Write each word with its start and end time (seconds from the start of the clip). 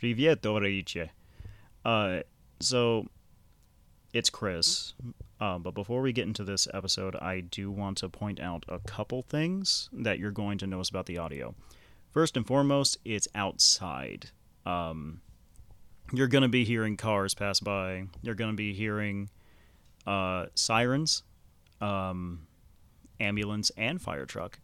Привет, 0.00 0.42
Dorice. 0.42 1.10
Uh, 1.84 2.20
so 2.60 3.06
it's 4.12 4.30
Chris. 4.30 4.94
Uh, 5.40 5.58
but 5.58 5.74
before 5.74 6.00
we 6.00 6.12
get 6.12 6.26
into 6.26 6.44
this 6.44 6.66
episode, 6.72 7.16
I 7.16 7.40
do 7.40 7.70
want 7.70 7.98
to 7.98 8.08
point 8.08 8.40
out 8.40 8.64
a 8.68 8.78
couple 8.78 9.22
things 9.22 9.90
that 9.92 10.18
you're 10.18 10.30
going 10.30 10.58
to 10.58 10.66
notice 10.66 10.88
about 10.88 11.06
the 11.06 11.18
audio. 11.18 11.54
First 12.12 12.36
and 12.36 12.46
foremost, 12.46 12.98
it's 13.04 13.28
outside. 13.34 14.30
Um, 14.64 15.20
you're 16.12 16.28
going 16.28 16.42
to 16.42 16.48
be 16.48 16.64
hearing 16.64 16.96
cars 16.96 17.34
pass 17.34 17.60
by. 17.60 18.04
You're 18.22 18.34
going 18.34 18.50
to 18.50 18.56
be 18.56 18.72
hearing 18.72 19.28
uh, 20.06 20.46
sirens, 20.54 21.22
um, 21.80 22.46
ambulance, 23.20 23.70
and 23.76 24.00
fire 24.00 24.24
truck. 24.24 24.58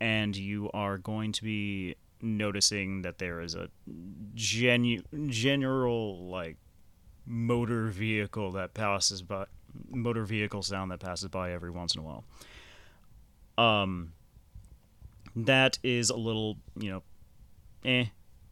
And 0.00 0.36
you 0.36 0.68
are 0.74 0.98
going 0.98 1.30
to 1.32 1.44
be 1.44 1.94
noticing 2.21 3.01
that 3.03 3.17
there 3.17 3.41
is 3.41 3.55
a 3.55 3.69
genu- 4.35 5.03
general, 5.27 6.27
like, 6.27 6.57
motor 7.25 7.87
vehicle 7.87 8.51
that 8.53 8.73
passes 8.73 9.21
by 9.21 9.45
motor 9.89 10.23
vehicle 10.23 10.63
sound 10.63 10.89
that 10.89 10.99
passes 10.99 11.27
by 11.29 11.51
every 11.51 11.69
once 11.69 11.93
in 11.93 12.01
a 12.01 12.03
while. 12.03 12.23
Um 13.57 14.13
that 15.35 15.77
is 15.83 16.09
a 16.09 16.15
little 16.15 16.57
you 16.79 16.89
know 16.89 17.03
eh 17.85 18.05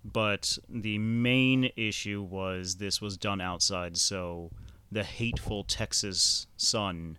but 0.03 0.57
the 0.70 0.97
main 0.99 1.71
issue 1.75 2.21
was 2.21 2.75
this 2.75 3.01
was 3.01 3.17
done 3.17 3.41
outside 3.41 3.97
so 3.97 4.51
the 4.91 5.03
hateful 5.03 5.63
texas 5.63 6.45
sun 6.57 7.17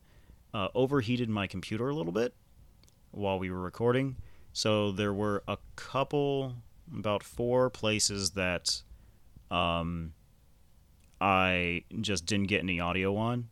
uh, 0.55 0.69
overheated 0.75 1.29
my 1.29 1.47
computer 1.49 1.89
a 1.89 1.95
little 1.95 2.13
bit 2.13 2.33
while 3.11 3.39
we 3.39 3.51
were 3.51 3.61
recording 3.61 4.15
so 4.57 4.91
there 4.91 5.13
were 5.13 5.43
a 5.47 5.59
couple 5.77 6.55
about 6.91 7.23
four 7.23 7.69
places 7.69 8.31
that 8.31 8.81
um 9.51 10.15
I 11.21 11.85
just 12.01 12.25
didn't 12.25 12.47
get 12.47 12.63
any 12.63 12.81
audio 12.81 13.17
on. 13.17 13.49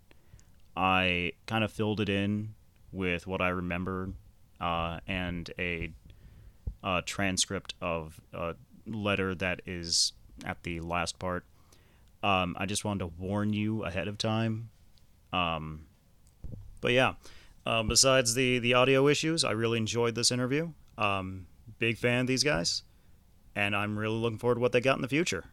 I 0.75 1.32
kind 1.44 1.62
of 1.62 1.70
filled 1.70 2.00
it 2.00 2.08
in 2.08 2.55
with 2.91 3.27
what 3.27 3.42
I 3.42 3.50
remembered 3.50 4.14
uh, 4.58 5.00
and 5.06 5.50
a, 5.58 5.91
a 6.82 7.02
transcript 7.02 7.75
of 7.82 8.19
a 8.32 8.55
letter 8.86 9.34
that 9.34 9.60
is 9.66 10.12
at 10.47 10.62
the 10.62 10.80
last 10.80 11.19
part. 11.19 11.44
Um, 12.22 12.56
I 12.58 12.64
just 12.64 12.82
wanted 12.82 13.00
to 13.00 13.10
warn 13.19 13.52
you 13.52 13.84
ahead 13.84 14.08
of 14.08 14.16
time. 14.16 14.70
Um, 15.34 15.82
but 16.80 16.92
yeah, 16.92 17.14
uh, 17.66 17.82
besides 17.82 18.34
the, 18.34 18.58
the 18.58 18.72
audio 18.72 19.06
issues, 19.06 19.44
I 19.44 19.50
really 19.50 19.78
enjoyed 19.78 20.14
this 20.14 20.30
interview. 20.30 20.72
Um, 20.98 21.47
big 21.78 21.98
fan 21.98 22.23
of 22.23 22.27
these 22.27 22.45
guys, 22.45 22.83
and 23.55 23.75
I'm 23.75 23.98
really 23.98 24.17
looking 24.17 24.39
forward 24.39 24.56
to 24.56 24.61
what 24.61 24.73
they 24.73 24.81
got 24.81 24.97
in 24.97 25.03
the 25.03 25.09
future. 25.09 25.45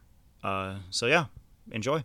Uh, 0.44 0.78
so 0.90 1.08
yeah, 1.08 1.26
enjoy. 1.72 2.04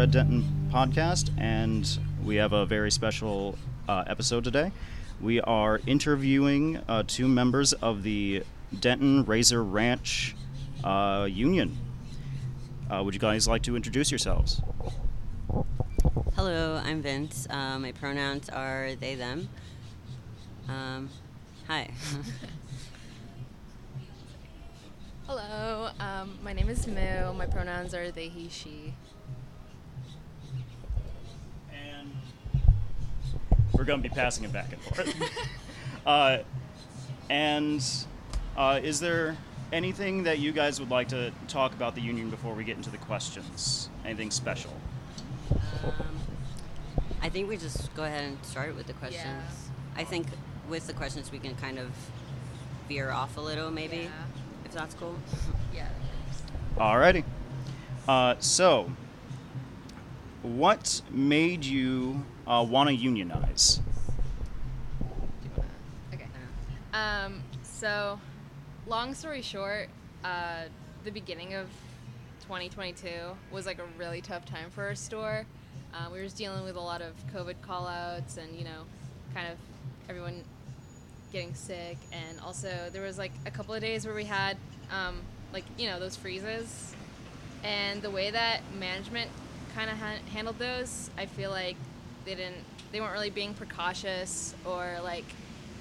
Red 0.00 0.12
Denton 0.12 0.70
Podcast, 0.72 1.28
and 1.36 1.98
we 2.24 2.36
have 2.36 2.54
a 2.54 2.64
very 2.64 2.90
special 2.90 3.58
uh, 3.86 4.04
episode 4.06 4.44
today. 4.44 4.72
We 5.20 5.42
are 5.42 5.78
interviewing 5.86 6.78
uh, 6.88 7.02
two 7.06 7.28
members 7.28 7.74
of 7.74 8.02
the 8.02 8.42
Denton 8.80 9.26
Rayzor 9.26 9.62
Ranch 9.62 10.34
uh, 10.82 11.28
Union. 11.30 11.76
Uh, 12.90 13.02
would 13.04 13.12
you 13.12 13.20
guys 13.20 13.46
like 13.46 13.60
to 13.64 13.76
introduce 13.76 14.10
yourselves? 14.10 14.62
Hello, 16.34 16.80
I'm 16.82 17.02
Vince. 17.02 17.46
Uh, 17.50 17.78
my 17.78 17.92
pronouns 17.92 18.48
are 18.48 18.94
they, 18.98 19.16
them. 19.16 19.50
Um, 20.66 21.10
hi. 21.68 21.90
Hello, 25.26 25.90
um, 26.00 26.38
my 26.42 26.54
name 26.54 26.70
is 26.70 26.86
Moo. 26.86 27.34
My 27.34 27.44
pronouns 27.44 27.92
are 27.92 28.10
they, 28.10 28.28
he, 28.28 28.48
she. 28.48 28.94
And 31.72 32.12
we're 33.80 33.86
going 33.86 34.02
to 34.02 34.06
be 34.06 34.14
passing 34.14 34.44
it 34.44 34.52
back 34.52 34.70
and 34.74 34.82
forth. 34.82 35.30
uh, 36.06 36.38
and 37.30 37.82
uh, 38.54 38.78
is 38.82 39.00
there 39.00 39.38
anything 39.72 40.24
that 40.24 40.38
you 40.38 40.52
guys 40.52 40.78
would 40.78 40.90
like 40.90 41.08
to 41.08 41.32
talk 41.48 41.72
about 41.72 41.94
the 41.94 42.02
union 42.02 42.28
before 42.28 42.52
we 42.52 42.62
get 42.62 42.76
into 42.76 42.90
the 42.90 42.98
questions? 42.98 43.88
Anything 44.04 44.30
special? 44.30 44.70
um, 45.50 45.94
I 47.22 47.30
think 47.30 47.48
we 47.48 47.56
just 47.56 47.94
go 47.94 48.04
ahead 48.04 48.24
and 48.24 48.44
start 48.44 48.76
with 48.76 48.86
the 48.86 48.92
questions. 48.92 49.24
Yeah. 49.24 49.72
I 49.96 50.04
think 50.04 50.26
with 50.68 50.86
the 50.86 50.92
questions 50.92 51.32
we 51.32 51.38
can 51.38 51.54
kind 51.54 51.78
of 51.78 51.90
veer 52.86 53.10
off 53.10 53.38
a 53.38 53.40
little, 53.40 53.70
maybe, 53.70 53.96
Yeah. 53.96 54.10
if 54.66 54.72
that's 54.72 54.94
cool. 54.94 55.16
Yeah. 55.74 55.88
Alrighty. 56.76 57.24
Uh, 58.06 58.34
so, 58.40 58.90
what 60.42 61.00
made 61.10 61.64
you 61.64 62.26
uh, 62.50 62.64
want 62.64 62.88
to 62.88 62.94
unionize? 62.94 63.80
Okay. 66.12 66.26
Um, 66.92 67.44
so, 67.62 68.18
long 68.88 69.14
story 69.14 69.40
short, 69.40 69.88
uh, 70.24 70.64
the 71.04 71.12
beginning 71.12 71.54
of 71.54 71.68
2022 72.42 73.08
was 73.52 73.66
like 73.66 73.78
a 73.78 73.86
really 73.96 74.20
tough 74.20 74.44
time 74.44 74.68
for 74.70 74.82
our 74.84 74.96
store. 74.96 75.46
Uh, 75.94 76.08
we 76.12 76.18
were 76.18 76.24
just 76.24 76.36
dealing 76.36 76.64
with 76.64 76.74
a 76.74 76.80
lot 76.80 77.02
of 77.02 77.12
COVID 77.32 77.54
callouts 77.64 78.36
and, 78.36 78.56
you 78.56 78.64
know, 78.64 78.82
kind 79.32 79.46
of 79.46 79.56
everyone 80.08 80.42
getting 81.32 81.54
sick. 81.54 81.98
And 82.12 82.40
also, 82.40 82.90
there 82.92 83.02
was 83.02 83.16
like 83.16 83.32
a 83.46 83.50
couple 83.50 83.74
of 83.74 83.80
days 83.80 84.04
where 84.04 84.14
we 84.14 84.24
had, 84.24 84.56
um, 84.90 85.20
like, 85.52 85.64
you 85.78 85.88
know, 85.88 86.00
those 86.00 86.16
freezes. 86.16 86.94
And 87.62 88.02
the 88.02 88.10
way 88.10 88.32
that 88.32 88.62
management 88.76 89.30
kind 89.74 89.88
of 89.88 89.98
ha- 89.98 90.18
handled 90.32 90.58
those, 90.58 91.10
I 91.16 91.26
feel 91.26 91.50
like 91.50 91.76
they 92.24 92.34
didn't, 92.34 92.64
they 92.92 93.00
weren't 93.00 93.12
really 93.12 93.30
being 93.30 93.54
precautious 93.54 94.54
or 94.64 94.98
like 95.02 95.24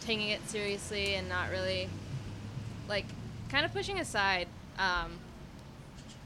taking 0.02 0.30
it 0.30 0.48
seriously 0.50 1.16
and 1.16 1.28
not 1.28 1.50
really, 1.50 1.90
like, 2.88 3.06
kind 3.50 3.66
of 3.66 3.74
pushing 3.74 4.00
aside, 4.00 4.48
um, 4.78 5.12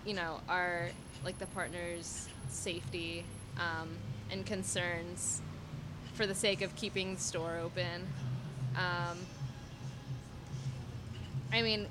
you 0.05 0.13
know, 0.13 0.39
our, 0.47 0.89
like, 1.25 1.39
the 1.39 1.47
partners' 1.47 2.27
safety 2.49 3.25
um, 3.57 3.89
and 4.31 4.45
concerns 4.45 5.41
for 6.13 6.27
the 6.27 6.35
sake 6.35 6.61
of 6.61 6.75
keeping 6.75 7.15
the 7.15 7.19
store 7.19 7.57
open. 7.63 8.07
Um, 8.75 9.17
I 11.51 11.61
mean, 11.61 11.87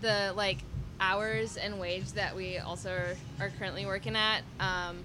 the 0.00 0.32
like 0.36 0.58
hours 1.00 1.56
and 1.56 1.80
wage 1.80 2.12
that 2.12 2.36
we 2.36 2.58
also 2.58 3.16
are, 3.40 3.50
currently 3.58 3.86
working 3.86 4.16
at, 4.16 4.42
um, 4.60 4.98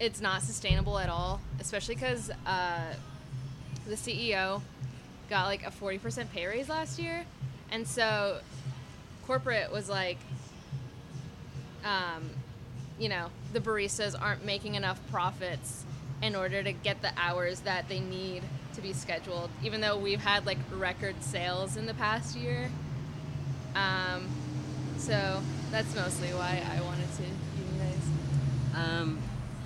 it's 0.00 0.20
not 0.20 0.42
sustainable 0.42 0.98
at 0.98 1.08
all. 1.08 1.40
Especially 1.60 1.94
because 1.94 2.30
uh, 2.46 2.94
the 3.86 3.94
CEO 3.94 4.60
got 5.28 5.46
like 5.46 5.64
a 5.64 5.70
forty 5.70 5.98
percent 5.98 6.32
pay 6.32 6.46
raise 6.46 6.68
last 6.68 6.98
year, 6.98 7.24
and 7.70 7.86
so 7.86 8.38
corporate 9.26 9.70
was 9.70 9.88
like, 9.88 10.18
um, 11.84 12.30
you 12.98 13.08
know, 13.08 13.28
the 13.52 13.60
baristas 13.60 14.20
aren't 14.20 14.44
making 14.44 14.74
enough 14.74 15.00
profits 15.10 15.84
in 16.22 16.34
order 16.34 16.62
to 16.62 16.72
get 16.72 17.00
the 17.00 17.12
hours 17.16 17.60
that 17.60 17.88
they 17.88 18.00
need 18.00 18.42
to 18.42 18.48
to 18.80 18.88
be 18.88 18.92
scheduled, 18.92 19.50
even 19.62 19.80
though 19.80 19.96
we've 19.96 20.20
had 20.20 20.46
like 20.46 20.58
record 20.72 21.22
sales 21.22 21.76
in 21.76 21.86
the 21.86 21.94
past 21.94 22.36
year. 22.36 22.70
Um, 23.74 24.28
so 24.98 25.40
that's 25.70 25.94
mostly 25.94 26.28
why 26.28 26.62
I 26.70 26.80
wanted 26.82 27.08
to 27.16 27.22
unionize. 27.62 28.06
Um, 28.74 29.18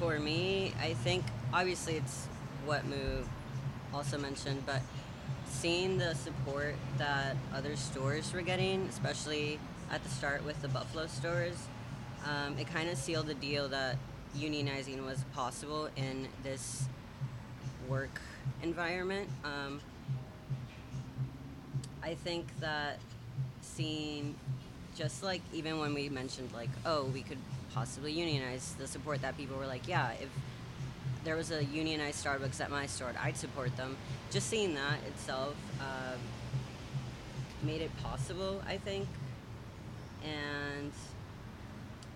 for 0.05 0.21
me, 0.21 0.71
I 0.83 0.93
think 0.93 1.25
obviously 1.51 1.95
it's 1.95 2.27
what 2.67 2.85
Moo 2.85 3.23
also 3.95 4.19
mentioned, 4.19 4.63
but 4.67 4.83
seeing 5.47 5.97
the 5.97 6.15
support 6.15 6.75
that 6.99 7.37
other 7.55 7.75
stores 7.75 8.31
were 8.35 8.43
getting, 8.43 8.83
especially 8.83 9.59
at 9.91 10.05
the 10.05 10.11
start 10.11 10.45
with 10.45 10.61
the 10.61 10.69
Buffalo 10.69 11.07
stores, 11.07 11.57
um, 12.27 12.55
it 12.59 12.67
kind 12.67 12.91
of 12.91 12.99
sealed 12.99 13.29
the 13.29 13.35
deal 13.35 13.67
that 13.69 13.97
unionizing 14.37 15.03
was 15.07 15.25
possible 15.35 15.89
in 15.97 16.29
this 16.43 16.85
work 17.89 18.21
environment. 18.63 19.27
Um, 19.43 19.81
I 22.03 22.13
think 22.13 22.47
that 22.61 22.99
seeing 23.63 24.35
just 24.95 25.23
like 25.23 25.41
even 25.55 25.79
when 25.81 25.95
we 25.95 26.09
mentioned 26.09 26.49
like 26.53 26.69
oh 26.87 27.05
we 27.07 27.23
could 27.23 27.39
possibly 27.75 28.13
unionize 28.13 28.75
the 28.79 28.87
support 28.87 29.21
that 29.23 29.37
people 29.37 29.57
were 29.57 29.67
like 29.67 29.87
yeah 29.89 30.13
if 30.13 30.29
there 31.25 31.37
was 31.37 31.51
a 31.51 31.65
unionized 31.65 32.25
starbucks 32.25 32.61
at 32.61 32.71
my 32.71 32.87
store 32.87 33.13
i'd 33.23 33.37
support 33.37 33.75
them. 33.77 33.97
Just 34.31 34.49
seeing 34.49 34.75
that 34.75 34.99
itself 35.07 35.55
um, 35.81 36.21
made 37.63 37.81
it 37.81 37.91
possible 38.03 38.63
i 38.67 38.77
think. 38.77 39.09
And 40.25 40.93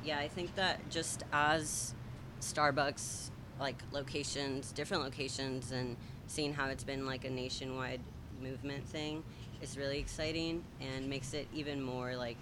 yeah 0.05 0.19
i 0.19 0.29
think 0.29 0.55
that 0.55 0.89
just 0.91 1.25
as 1.33 1.95
starbucks 2.41 3.31
like 3.59 3.83
locations 3.93 4.71
different 4.71 5.03
locations 5.03 5.73
and 5.73 5.97
seeing 6.29 6.55
how 6.55 6.67
it's 6.69 6.85
been 6.85 7.05
like 7.05 7.25
a 7.25 7.31
nationwide 7.31 8.01
movement 8.41 8.87
thing 8.87 9.25
is 9.61 9.77
really 9.77 9.99
exciting 9.99 10.63
and 10.81 11.09
makes 11.09 11.35
it 11.35 11.49
even 11.53 11.83
more 11.83 12.15
like 12.15 12.37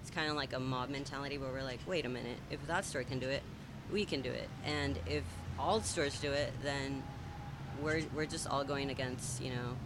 it's 0.00 0.10
kind 0.10 0.30
of 0.30 0.36
like 0.36 0.52
a 0.52 0.60
mob 0.60 0.88
mentality 0.90 1.38
where 1.38 1.50
we're 1.50 1.62
like, 1.62 1.80
wait 1.86 2.06
a 2.06 2.08
minute, 2.08 2.38
if 2.50 2.64
that 2.66 2.84
store 2.84 3.04
can 3.04 3.18
do 3.18 3.28
it, 3.28 3.42
we 3.92 4.04
can 4.04 4.20
do 4.20 4.30
it. 4.30 4.48
And 4.64 4.98
if 5.06 5.24
all 5.58 5.80
stores 5.82 6.18
do 6.20 6.32
it, 6.32 6.52
then 6.62 7.02
we're, 7.82 8.02
we're 8.14 8.26
just 8.26 8.48
all 8.48 8.64
going 8.64 8.90
against, 8.90 9.42
you 9.42 9.50
know, 9.50 9.76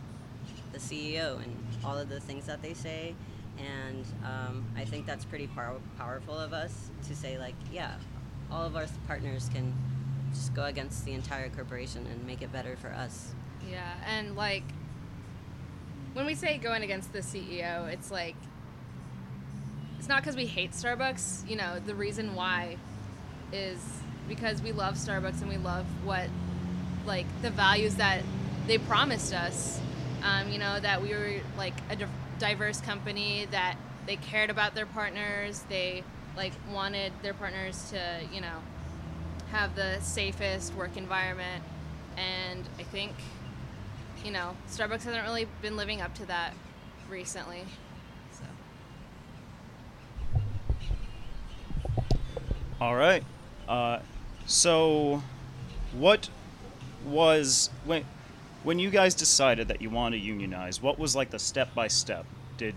the 0.72 0.78
CEO 0.78 1.36
and 1.42 1.54
all 1.84 1.98
of 1.98 2.08
the 2.08 2.20
things 2.20 2.46
that 2.46 2.62
they 2.62 2.74
say. 2.74 3.14
And 3.58 4.04
um, 4.24 4.64
I 4.76 4.84
think 4.84 5.06
that's 5.06 5.24
pretty 5.24 5.46
pow- 5.46 5.80
powerful 5.96 6.38
of 6.38 6.52
us 6.52 6.90
to 7.06 7.14
say, 7.14 7.38
like, 7.38 7.54
yeah, 7.72 7.94
all 8.50 8.64
of 8.64 8.76
our 8.76 8.86
partners 9.06 9.48
can 9.52 9.72
just 10.32 10.54
go 10.54 10.64
against 10.64 11.04
the 11.04 11.12
entire 11.12 11.48
corporation 11.48 12.06
and 12.06 12.26
make 12.26 12.42
it 12.42 12.52
better 12.52 12.76
for 12.76 12.88
us. 12.88 13.32
Yeah, 13.70 13.92
and 14.06 14.36
like 14.36 14.64
when 16.12 16.26
we 16.26 16.34
say 16.34 16.58
going 16.58 16.82
against 16.82 17.12
the 17.12 17.20
CEO, 17.20 17.88
it's 17.88 18.10
like 18.10 18.36
it's 20.04 20.08
not 20.10 20.20
because 20.20 20.36
we 20.36 20.44
hate 20.44 20.72
Starbucks. 20.72 21.48
You 21.48 21.56
know, 21.56 21.78
the 21.78 21.94
reason 21.94 22.34
why 22.34 22.76
is 23.54 23.78
because 24.28 24.60
we 24.60 24.70
love 24.70 24.96
Starbucks 24.96 25.40
and 25.40 25.48
we 25.48 25.56
love 25.56 25.86
what 26.04 26.28
like 27.06 27.24
the 27.40 27.48
values 27.48 27.94
that 27.94 28.20
they 28.66 28.76
promised 28.76 29.32
us. 29.32 29.80
Um, 30.22 30.52
you 30.52 30.58
know, 30.58 30.78
that 30.78 31.00
we 31.00 31.14
were 31.14 31.36
like 31.56 31.72
a 31.88 31.96
diverse 32.38 32.82
company 32.82 33.46
that 33.50 33.78
they 34.06 34.16
cared 34.16 34.50
about 34.50 34.74
their 34.74 34.84
partners. 34.84 35.64
They 35.70 36.04
like 36.36 36.52
wanted 36.70 37.14
their 37.22 37.32
partners 37.32 37.90
to, 37.92 38.26
you 38.30 38.42
know, 38.42 38.58
have 39.52 39.74
the 39.74 40.00
safest 40.00 40.74
work 40.74 40.98
environment. 40.98 41.64
And 42.18 42.62
I 42.78 42.82
think, 42.82 43.12
you 44.22 44.32
know, 44.32 44.54
Starbucks 44.68 45.04
hasn't 45.04 45.24
really 45.24 45.48
been 45.62 45.78
living 45.78 46.02
up 46.02 46.14
to 46.16 46.26
that 46.26 46.52
recently. 47.08 47.64
So. 48.32 48.44
All 52.84 52.96
right. 52.96 53.24
Uh, 53.66 54.00
so, 54.44 55.22
what 55.94 56.28
was 57.06 57.70
when 57.86 58.04
when 58.62 58.78
you 58.78 58.90
guys 58.90 59.14
decided 59.14 59.68
that 59.68 59.80
you 59.80 59.88
wanted 59.88 60.18
to 60.18 60.22
unionize? 60.22 60.82
What 60.82 60.98
was 60.98 61.16
like 61.16 61.30
the 61.30 61.38
step 61.38 61.74
by 61.74 61.88
step? 61.88 62.26
Did 62.58 62.74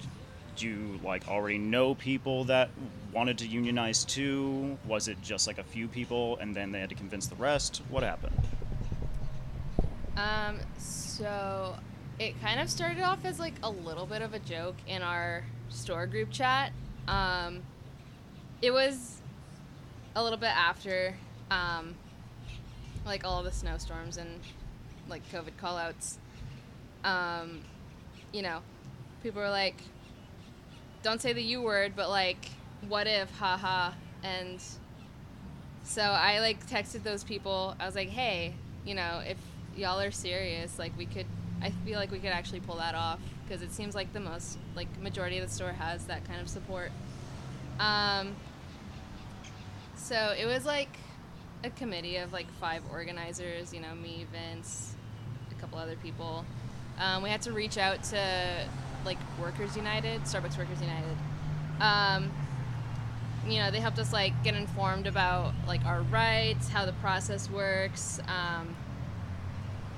you 0.59 1.01
like 1.03 1.27
already 1.27 1.57
know 1.57 1.93
people 1.93 2.45
that 2.45 2.69
wanted 3.11 3.37
to 3.39 3.47
unionize 3.47 4.05
too? 4.05 4.77
Was 4.87 5.09
it 5.09 5.21
just 5.21 5.45
like 5.45 5.57
a 5.57 5.63
few 5.63 5.89
people 5.89 6.37
and 6.37 6.55
then 6.55 6.71
they 6.71 6.79
had 6.79 6.87
to 6.87 6.95
convince 6.95 7.27
the 7.27 7.35
rest? 7.35 7.81
What 7.89 8.03
happened? 8.03 8.39
Um, 10.15 10.59
so 10.77 11.75
it 12.17 12.39
kind 12.39 12.61
of 12.61 12.69
started 12.69 13.03
off 13.03 13.25
as 13.25 13.41
like 13.41 13.55
a 13.61 13.69
little 13.69 14.05
bit 14.05 14.21
of 14.21 14.33
a 14.33 14.39
joke 14.39 14.77
in 14.87 15.01
our 15.01 15.43
store 15.67 16.07
group 16.07 16.31
chat. 16.31 16.71
Um, 17.09 17.61
it 18.61 18.71
was 18.71 19.16
a 20.17 20.23
little 20.23 20.39
bit 20.39 20.55
after, 20.55 21.15
um, 21.51 21.93
like 23.05 23.23
all 23.23 23.43
the 23.43 23.51
snowstorms 23.51 24.17
and 24.17 24.39
like 25.07 25.21
COVID 25.31 25.51
callouts. 25.61 26.17
Um, 27.03 27.61
you 28.33 28.41
know, 28.41 28.61
people 29.21 29.41
were 29.41 29.49
like, 29.49 29.75
"Don't 31.03 31.21
say 31.21 31.33
the 31.33 31.43
U 31.43 31.61
word," 31.61 31.93
but 31.95 32.09
like, 32.09 32.49
"What 32.87 33.05
if?" 33.05 33.29
Haha. 33.37 33.93
And 34.23 34.59
so 35.83 36.01
I 36.01 36.39
like 36.39 36.67
texted 36.67 37.03
those 37.03 37.23
people. 37.23 37.75
I 37.79 37.85
was 37.85 37.95
like, 37.95 38.09
"Hey, 38.09 38.55
you 38.85 38.95
know, 38.95 39.21
if 39.23 39.37
y'all 39.75 39.99
are 39.99 40.11
serious, 40.11 40.79
like 40.79 40.97
we 40.97 41.05
could 41.05 41.27
I 41.61 41.69
feel 41.85 41.99
like 41.99 42.11
we 42.11 42.19
could 42.19 42.31
actually 42.31 42.61
pull 42.61 42.77
that 42.77 42.95
off 42.95 43.19
because 43.47 43.61
it 43.61 43.71
seems 43.71 43.93
like 43.93 44.13
the 44.13 44.19
most 44.19 44.57
like 44.75 44.87
majority 44.99 45.37
of 45.37 45.47
the 45.47 45.53
store 45.53 45.73
has 45.73 46.05
that 46.07 46.25
kind 46.25 46.41
of 46.41 46.49
support. 46.49 46.91
Um 47.79 48.35
so 49.97 50.33
it 50.37 50.45
was 50.45 50.65
like 50.65 50.97
a 51.63 51.69
committee 51.71 52.17
of 52.17 52.31
like 52.31 52.49
five 52.61 52.81
organizers, 52.91 53.73
you 53.73 53.81
know, 53.81 53.93
me, 53.95 54.25
Vince, 54.31 54.95
a 55.51 55.55
couple 55.55 55.77
other 55.77 55.95
people. 55.97 56.45
Um, 56.99 57.23
we 57.23 57.29
had 57.29 57.41
to 57.43 57.51
reach 57.51 57.77
out 57.77 58.03
to 58.05 58.67
like 59.05 59.17
Workers 59.41 59.75
United, 59.75 60.21
Starbucks 60.21 60.57
Workers 60.57 60.81
United. 60.81 61.17
Um, 61.79 62.31
you 63.47 63.59
know, 63.59 63.71
they 63.71 63.79
helped 63.79 63.99
us 63.99 64.11
like 64.11 64.43
get 64.43 64.55
informed 64.55 65.07
about 65.07 65.53
like 65.67 65.85
our 65.85 66.01
rights, 66.03 66.69
how 66.69 66.85
the 66.85 66.93
process 66.93 67.49
works, 67.49 68.19
um, 68.27 68.75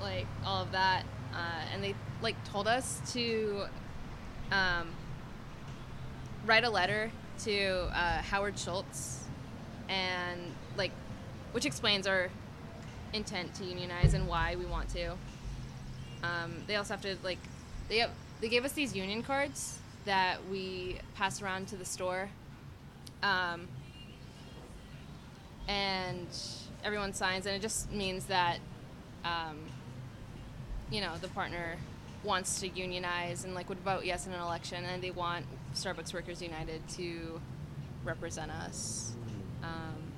like 0.00 0.26
all 0.44 0.62
of 0.62 0.72
that, 0.72 1.04
uh, 1.34 1.64
and 1.72 1.82
they 1.82 1.94
like 2.22 2.42
told 2.44 2.68
us 2.68 3.00
to 3.12 3.64
um, 4.52 4.88
write 6.46 6.64
a 6.64 6.70
letter 6.70 7.10
to 7.44 7.88
uh, 7.92 8.22
Howard 8.22 8.58
Schultz, 8.58 9.19
like, 10.76 10.92
which 11.52 11.66
explains 11.66 12.06
our 12.06 12.30
intent 13.12 13.54
to 13.56 13.64
unionize 13.64 14.14
and 14.14 14.28
why 14.28 14.56
we 14.56 14.64
want 14.66 14.88
to. 14.90 15.12
Um, 16.22 16.54
they 16.66 16.76
also 16.76 16.94
have 16.94 17.02
to 17.02 17.16
like, 17.22 17.38
they 17.88 17.98
have, 17.98 18.10
they 18.40 18.48
gave 18.48 18.64
us 18.64 18.72
these 18.72 18.94
union 18.94 19.22
cards 19.22 19.78
that 20.04 20.38
we 20.50 20.98
pass 21.14 21.42
around 21.42 21.68
to 21.68 21.76
the 21.76 21.84
store, 21.84 22.28
um, 23.22 23.68
and 25.68 26.26
everyone 26.84 27.12
signs, 27.12 27.46
and 27.46 27.54
it 27.54 27.62
just 27.62 27.90
means 27.92 28.26
that. 28.26 28.58
Um, 29.24 29.58
you 30.90 31.00
know, 31.00 31.12
the 31.20 31.28
partner 31.28 31.76
wants 32.24 32.58
to 32.60 32.68
unionize 32.68 33.44
and 33.44 33.54
like 33.54 33.68
would 33.68 33.78
vote 33.80 34.04
yes 34.04 34.26
in 34.26 34.32
an 34.32 34.40
election, 34.40 34.84
and 34.84 35.00
they 35.00 35.12
want 35.12 35.46
Starbucks 35.74 36.12
Workers 36.12 36.42
United 36.42 36.80
to 36.96 37.40
represent 38.02 38.50
us. 38.50 39.12
Um, 39.62 39.68
wanna- 39.68 40.08
Yeah. 40.08 40.09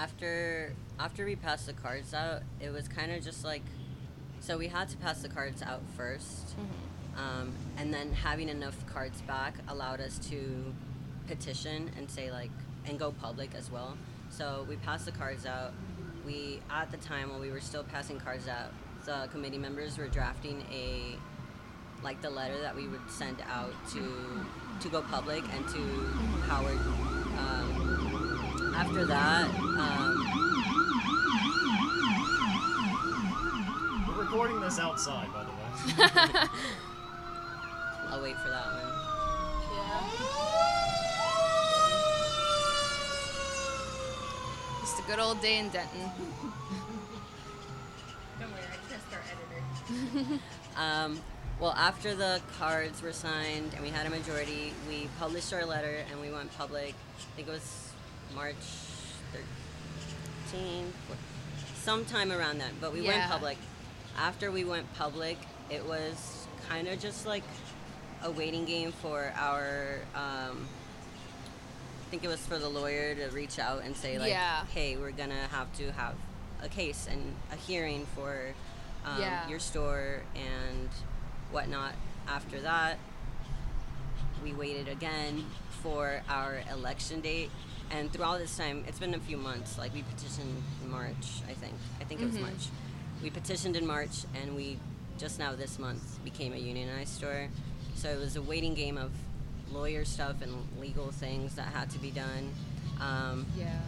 After 0.00 0.72
after 0.98 1.26
we 1.26 1.36
passed 1.36 1.66
the 1.66 1.74
cards 1.74 2.14
out, 2.14 2.40
it 2.58 2.70
was 2.70 2.88
kind 2.88 3.12
of 3.12 3.22
just 3.22 3.44
like, 3.44 3.60
so 4.40 4.56
we 4.56 4.68
had 4.68 4.88
to 4.88 4.96
pass 4.96 5.20
the 5.20 5.28
cards 5.28 5.60
out 5.60 5.82
1st 5.98 6.54
um, 7.18 7.52
and 7.76 7.92
then 7.92 8.10
having 8.14 8.48
enough 8.48 8.86
cards 8.86 9.20
back 9.22 9.52
allowed 9.68 10.00
us 10.00 10.18
to 10.30 10.72
petition 11.26 11.90
and 11.98 12.10
say 12.10 12.30
like 12.30 12.50
and 12.86 12.98
go 12.98 13.12
public 13.12 13.54
as 13.54 13.70
well. 13.70 13.94
So 14.30 14.64
we 14.70 14.76
passed 14.76 15.04
the 15.04 15.12
cards 15.12 15.44
out. 15.44 15.74
We 16.24 16.60
at 16.70 16.90
the 16.90 16.96
time 16.96 17.28
while 17.28 17.40
we 17.40 17.50
were 17.50 17.60
still 17.60 17.84
passing 17.84 18.18
cards 18.18 18.48
out, 18.48 18.72
the 19.04 19.28
committee 19.30 19.58
members 19.58 19.98
were 19.98 20.08
drafting 20.08 20.64
a 20.72 21.18
like 22.02 22.22
the 22.22 22.30
letter 22.30 22.58
that 22.62 22.74
we 22.74 22.88
would 22.88 23.10
send 23.10 23.36
out 23.52 23.74
to 23.92 24.46
to 24.80 24.88
go 24.88 25.02
public 25.02 25.44
and 25.52 25.68
to 25.68 25.78
Howard. 26.46 26.78
Um, 27.38 28.09
after 28.80 29.04
that, 29.04 29.46
um, 29.76 30.26
We're 34.08 34.22
recording 34.22 34.58
this 34.60 34.78
outside, 34.78 35.28
by 35.34 35.44
the 35.44 35.50
way. 35.50 35.56
I'll 38.08 38.22
wait 38.22 38.36
for 38.38 38.48
that 38.48 38.64
one. 38.72 38.86
Just 44.80 44.98
a 44.98 45.02
good 45.02 45.18
old 45.18 45.42
day 45.42 45.58
in 45.58 45.68
Denton. 45.68 46.10
Don't 48.40 48.50
worry, 48.50 48.62
I 48.62 48.78
trust 48.88 49.12
our 50.76 50.82
um, 51.04 51.20
well, 51.60 51.72
after 51.72 52.14
the 52.14 52.40
cards 52.58 53.02
were 53.02 53.12
signed 53.12 53.74
and 53.74 53.82
we 53.82 53.90
had 53.90 54.06
a 54.06 54.10
majority, 54.10 54.72
we 54.88 55.10
published 55.18 55.52
our 55.52 55.66
letter 55.66 55.98
and 56.10 56.18
we 56.18 56.30
went 56.30 56.56
public. 56.56 56.94
I 57.18 57.36
think 57.36 57.48
it 57.48 57.50
was 57.50 57.89
March 58.34 58.54
13, 60.50 60.92
sometime 61.82 62.32
around 62.32 62.58
then. 62.58 62.72
But 62.80 62.92
we 62.92 63.02
went 63.02 63.22
public. 63.30 63.58
After 64.18 64.50
we 64.50 64.64
went 64.64 64.92
public, 64.94 65.38
it 65.70 65.84
was 65.86 66.46
kind 66.68 66.88
of 66.88 66.98
just 67.00 67.26
like 67.26 67.44
a 68.22 68.30
waiting 68.30 68.64
game 68.64 68.92
for 68.92 69.32
our. 69.36 69.98
Um, 70.14 70.66
I 72.06 72.10
think 72.10 72.24
it 72.24 72.28
was 72.28 72.44
for 72.44 72.58
the 72.58 72.68
lawyer 72.68 73.14
to 73.14 73.28
reach 73.28 73.58
out 73.60 73.82
and 73.84 73.96
say 73.96 74.18
like, 74.18 74.30
Yeah. 74.30 74.64
"Hey, 74.66 74.96
we're 74.96 75.12
gonna 75.12 75.46
have 75.52 75.72
to 75.78 75.92
have 75.92 76.14
a 76.60 76.68
case 76.68 77.06
and 77.08 77.34
a 77.52 77.56
hearing 77.56 78.06
for 78.16 78.52
um, 79.04 79.20
Yeah. 79.20 79.48
your 79.48 79.60
store 79.60 80.22
and 80.34 80.88
whatnot." 81.52 81.92
After 82.28 82.60
that, 82.62 82.98
we 84.42 84.52
waited 84.52 84.88
again 84.88 85.46
for 85.82 86.22
our 86.28 86.62
election 86.70 87.20
date, 87.20 87.50
and 87.90 88.12
through 88.12 88.24
all 88.24 88.38
this 88.38 88.56
time, 88.56 88.84
it's 88.86 88.98
been 88.98 89.14
a 89.14 89.18
few 89.18 89.36
months. 89.36 89.78
Like 89.78 89.92
we 89.94 90.02
petitioned 90.02 90.62
in 90.84 90.90
March, 90.90 91.42
I 91.48 91.52
think. 91.54 91.74
I 92.00 92.04
think 92.04 92.20
it 92.20 92.26
was 92.26 92.36
Mhm. 92.36 92.42
March. 92.42 92.68
We 93.22 93.30
petitioned 93.30 93.76
in 93.76 93.86
March, 93.86 94.24
and 94.40 94.54
we 94.56 94.78
just 95.18 95.38
now 95.38 95.54
this 95.54 95.78
month 95.78 96.22
became 96.24 96.52
a 96.52 96.56
unionized 96.56 97.14
store. 97.14 97.48
So 97.96 98.08
it 98.08 98.18
was 98.18 98.36
a 98.36 98.42
waiting 98.42 98.74
game 98.74 98.96
of 98.96 99.10
lawyer 99.72 100.04
stuff 100.04 100.40
and 100.42 100.52
legal 100.80 101.10
things 101.10 101.54
that 101.56 101.68
had 101.74 101.90
to 101.90 101.98
be 101.98 102.10
done. 102.10 102.52
Um, 103.00 103.46
Yeah. 103.56 103.78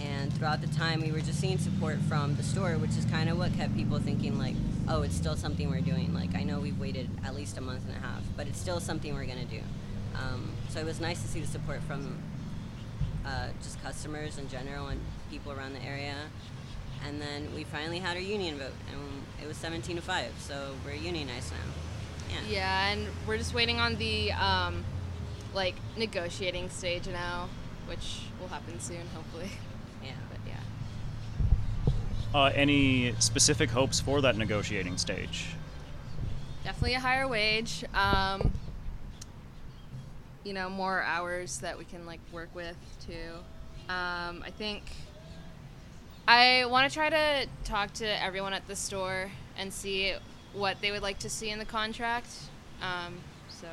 and 0.00 0.32
throughout 0.34 0.60
the 0.60 0.66
time, 0.68 1.00
we 1.00 1.12
were 1.12 1.20
just 1.20 1.40
seeing 1.40 1.58
support 1.58 1.98
from 2.08 2.36
the 2.36 2.42
store, 2.42 2.76
which 2.78 2.96
is 2.96 3.04
kind 3.06 3.28
of 3.28 3.38
what 3.38 3.54
kept 3.54 3.74
people 3.76 3.98
thinking, 4.00 4.38
like, 4.38 4.56
oh, 4.88 5.02
it's 5.02 5.14
still 5.16 5.36
something 5.36 5.68
we're 5.70 5.80
doing. 5.80 6.12
Like, 6.14 6.34
I 6.34 6.42
know 6.42 6.58
we've 6.60 6.78
waited 6.78 7.08
at 7.24 7.34
least 7.34 7.56
a 7.58 7.60
month 7.60 7.84
and 7.86 7.96
a 7.96 8.00
half, 8.00 8.22
but 8.36 8.46
it's 8.48 8.58
still 8.60 8.80
something 8.80 9.14
we're 9.14 9.26
going 9.26 9.46
to 9.46 9.54
do. 9.54 9.62
Um, 10.16 10.50
so 10.70 10.80
it 10.80 10.84
was 10.86 11.00
nice 11.00 11.22
to 11.22 11.28
see 11.28 11.40
the 11.40 11.46
support 11.46 11.82
from 11.84 12.18
uh, 13.26 13.48
just 13.62 13.82
customers 13.82 14.38
in 14.38 14.48
general 14.48 14.88
and 14.88 15.00
people 15.30 15.52
around 15.52 15.74
the 15.74 15.82
area. 15.82 16.14
And 17.06 17.20
then 17.20 17.48
we 17.54 17.64
finally 17.64 17.98
had 17.98 18.16
our 18.16 18.22
union 18.22 18.58
vote, 18.58 18.72
and 18.92 19.00
it 19.42 19.48
was 19.48 19.56
17 19.56 19.96
to 19.96 20.02
5, 20.02 20.32
so 20.38 20.72
we're 20.84 20.92
unionized 20.94 21.50
now. 21.52 21.58
Yeah. 22.28 22.40
Yeah, 22.48 22.88
and 22.92 23.06
we're 23.26 23.38
just 23.38 23.54
waiting 23.54 23.80
on 23.80 23.96
the 23.96 24.32
um, 24.32 24.84
like 25.54 25.74
negotiating 25.96 26.68
stage 26.68 27.08
now, 27.08 27.48
which 27.86 28.20
will 28.40 28.48
happen 28.48 28.78
soon, 28.80 29.06
hopefully. 29.14 29.50
Yeah. 30.04 30.10
But 30.30 30.40
yeah, 30.46 32.38
Uh, 32.38 32.52
any 32.54 33.14
specific 33.18 33.70
hopes 33.70 33.98
for 34.00 34.20
that 34.20 34.36
negotiating 34.36 34.98
stage? 34.98 35.46
definitely 36.62 36.94
a 36.94 37.00
higher 37.00 37.26
wage. 37.26 37.82
Um, 37.94 38.52
you 40.44 40.52
know, 40.52 40.68
more 40.70 41.02
hours 41.02 41.58
that 41.58 41.78
we 41.78 41.84
can 41.84 42.06
like 42.06 42.20
work 42.32 42.48
with 42.54 42.76
too. 43.06 43.32
Um, 43.92 44.42
I 44.44 44.50
think 44.56 44.82
I 46.28 46.64
want 46.66 46.88
to 46.88 46.94
try 46.94 47.10
to 47.10 47.46
talk 47.64 47.92
to 47.94 48.22
everyone 48.22 48.52
at 48.52 48.66
the 48.68 48.76
store 48.76 49.30
and 49.58 49.72
see 49.72 50.14
what 50.52 50.80
they 50.80 50.90
would 50.90 51.02
like 51.02 51.18
to 51.20 51.30
see 51.30 51.50
in 51.50 51.58
the 51.58 51.64
contract. 51.64 52.28
Um, 52.80 53.16
so, 53.48 53.66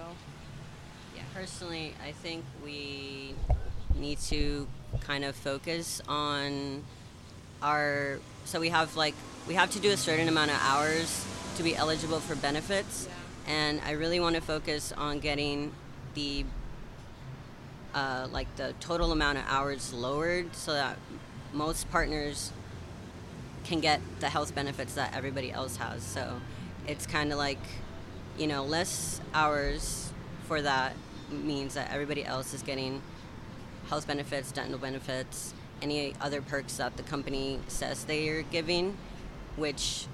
yeah. 1.16 1.22
Personally, 1.34 1.94
I 2.06 2.12
think 2.12 2.44
we 2.64 3.36
need 3.96 4.20
to 4.22 4.68
kind 5.02 5.24
of 5.24 5.36
focus 5.36 6.02
on 6.08 6.84
our. 7.62 8.20
So 8.46 8.60
we 8.60 8.70
have 8.70 8.96
like 8.96 9.14
we 9.48 9.54
have 9.54 9.70
to 9.72 9.80
do 9.80 9.92
a 9.92 9.98
certain 9.98 10.28
amount 10.28 10.52
of 10.52 10.58
hours 10.62 11.26
to 11.58 11.64
be 11.64 11.76
eligible 11.76 12.20
for 12.20 12.36
benefits, 12.36 13.08
Yeah. 13.48 13.54
and 13.54 13.82
I 13.86 13.92
really 13.92 14.20
want 14.20 14.36
to 14.36 14.42
focus 14.42 14.92
on 14.96 15.20
getting 15.20 15.72
the 16.14 16.46
uh, 17.94 18.27
like 18.32 18.53
the 18.56 18.74
total 18.79 19.12
amount 19.12 19.38
of 19.38 19.46
hours 19.48 19.94
lowered 19.94 20.56
so 20.56 20.74
that 20.74 20.98
most 21.53 21.89
partners 21.91 22.51
can 23.63 23.79
get 23.79 24.00
the 24.20 24.29
health 24.29 24.56
benefits 24.56 24.94
that 24.94 25.15
everybody 25.15 25.51
else 25.51 25.77
has. 25.77 26.03
So 26.03 26.39
it's 26.88 27.06
kind 27.06 27.32
of 27.32 27.38
like, 27.38 27.60
you 28.38 28.48
know, 28.48 28.63
less 28.63 29.22
hours 29.34 30.12
for 30.48 30.62
that 30.62 30.94
means 31.29 31.74
that 31.74 31.91
everybody 31.91 32.24
else 32.24 32.53
is 32.53 32.62
getting 32.62 33.01
health 33.89 34.08
benefits, 34.08 34.51
dental 34.51 34.79
benefits, 34.79 35.53
any 35.82 36.13
other 36.22 36.41
perks 36.41 36.77
that 36.77 36.98
the 36.98 37.03
company 37.03 37.60
says 37.67 38.06
they 38.06 38.29
are 38.29 38.41
giving, 38.44 38.98
which, 39.56 40.08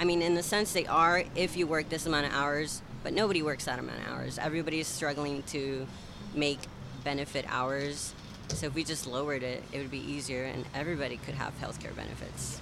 I 0.00 0.04
mean, 0.04 0.22
in 0.22 0.34
the 0.34 0.42
sense 0.42 0.72
they 0.72 0.86
are 0.86 1.24
if 1.34 1.56
you 1.56 1.66
work 1.66 1.88
this 1.88 2.06
amount 2.06 2.26
of 2.26 2.32
hours, 2.32 2.82
but 3.02 3.12
nobody 3.12 3.42
works 3.42 3.66
that 3.66 3.78
amount 3.78 3.98
of 4.00 4.08
hours. 4.08 4.38
Everybody's 4.38 4.86
struggling 4.86 5.42
to 5.44 5.86
make 6.34 6.58
benefit 7.04 7.44
hours. 7.48 8.14
So 8.48 8.66
if 8.66 8.74
we 8.74 8.84
just 8.84 9.06
lowered 9.06 9.42
it, 9.42 9.62
it 9.72 9.78
would 9.78 9.90
be 9.90 10.00
easier 10.00 10.44
and 10.44 10.64
everybody 10.74 11.16
could 11.18 11.34
have 11.34 11.58
healthcare 11.60 11.94
benefits. 11.94 12.60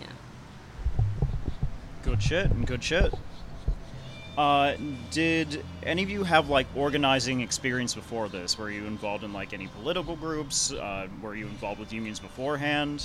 Yeah. 0.00 0.06
Good 2.02 2.22
shit 2.22 2.50
and 2.50 2.66
good 2.66 2.82
shit. 2.82 3.12
Uh, 4.38 4.76
did 5.10 5.64
any 5.82 6.04
of 6.04 6.10
you 6.10 6.22
have 6.22 6.48
like 6.48 6.68
organizing 6.76 7.40
experience 7.40 7.94
before 7.94 8.28
this? 8.28 8.56
Were 8.56 8.70
you 8.70 8.86
involved 8.86 9.24
in 9.24 9.32
like 9.32 9.52
any 9.52 9.66
political 9.66 10.14
groups? 10.14 10.72
Uh, 10.72 11.08
were 11.20 11.34
you 11.34 11.46
involved 11.46 11.80
with 11.80 11.92
unions 11.92 12.20
beforehand? 12.20 13.04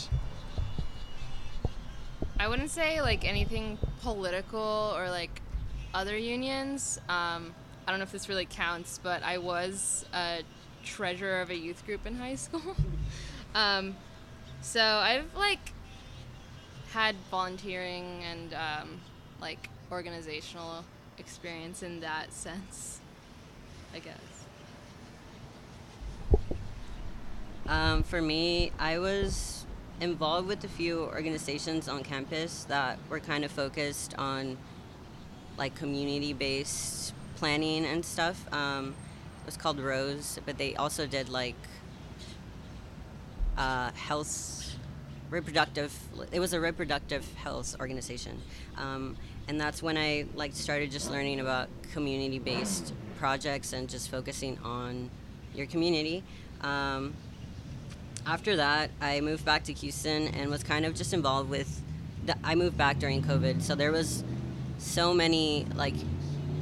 I 2.40 2.48
wouldn't 2.48 2.70
say 2.70 3.02
like 3.02 3.28
anything 3.28 3.80
political 4.02 4.94
or 4.96 5.10
like 5.10 5.42
other 5.94 6.16
unions. 6.16 7.00
Um, 7.10 7.54
I 7.88 7.92
don't 7.92 8.00
know 8.00 8.04
if 8.04 8.12
this 8.12 8.30
really 8.30 8.46
counts, 8.46 9.00
but 9.02 9.24
I 9.24 9.40
was 9.40 10.06
a 10.13 10.44
treasurer 10.84 11.42
of 11.42 11.50
a 11.50 11.58
youth 11.58 11.86
group 11.86 12.06
in 12.06 12.16
high 12.16 12.36
school. 12.36 12.75
um, 13.56 13.96
so 14.62 14.82
I've 14.82 15.36
like 15.36 15.72
had 16.92 17.16
volunteering 17.32 18.24
and 18.24 18.54
um, 18.54 19.00
like 19.42 19.70
organizational 19.92 20.86
experience 21.18 21.84
in 21.84 22.00
that 22.02 22.32
sense, 22.32 23.00
I 23.94 24.00
guess. 24.00 24.18
Um, 27.68 28.04
for 28.04 28.22
me, 28.22 28.72
I 28.78 29.00
was 29.00 29.66
involved 30.02 30.48
with 30.48 30.63
a 30.63 30.68
few 30.68 31.04
organizations 31.04 31.88
on 31.88 32.04
campus 32.04 32.66
that 32.66 33.00
were 33.10 33.20
kind 33.20 33.46
of 33.46 33.52
focused 33.52 34.13
on 34.18 34.58
like 35.58 35.75
community 35.75 36.34
based 36.34 37.13
planning 37.36 37.86
and 37.86 38.04
stuff. 38.04 38.52
Um, 38.54 38.96
was 39.45 39.57
called 39.57 39.79
Rose, 39.79 40.39
but 40.45 40.57
they 40.57 40.75
also 40.75 41.05
did 41.05 41.29
like 41.29 41.55
uh, 43.57 43.91
health, 43.91 44.75
reproductive. 45.29 45.93
It 46.31 46.39
was 46.39 46.53
a 46.53 46.59
reproductive 46.59 47.31
health 47.35 47.75
organization, 47.79 48.41
um, 48.77 49.17
and 49.47 49.59
that's 49.59 49.83
when 49.83 49.97
I 49.97 50.25
like 50.35 50.53
started 50.53 50.91
just 50.91 51.12
learning 51.12 51.39
about 51.39 51.69
community 51.91 52.39
based 52.39 52.93
projects 53.19 53.73
and 53.73 53.89
just 53.89 54.09
focusing 54.09 54.57
on 54.63 55.09
your 55.53 55.67
community. 55.67 56.23
Um, 56.62 57.13
after 58.25 58.55
that, 58.55 58.89
I 59.01 59.19
moved 59.21 59.43
back 59.43 59.65
to 59.65 59.73
Houston 59.73 60.29
and 60.29 60.50
was 60.50 60.63
kind 60.63 60.85
of 60.85 60.95
just 60.95 61.13
involved 61.13 61.50
with. 61.50 61.81
The, 62.25 62.38
I 62.43 62.55
moved 62.55 62.77
back 62.77 63.00
during 63.00 63.21
COVID, 63.21 63.62
so 63.62 63.75
there 63.75 63.91
was 63.91 64.23
so 64.77 65.13
many 65.13 65.65
like 65.75 65.95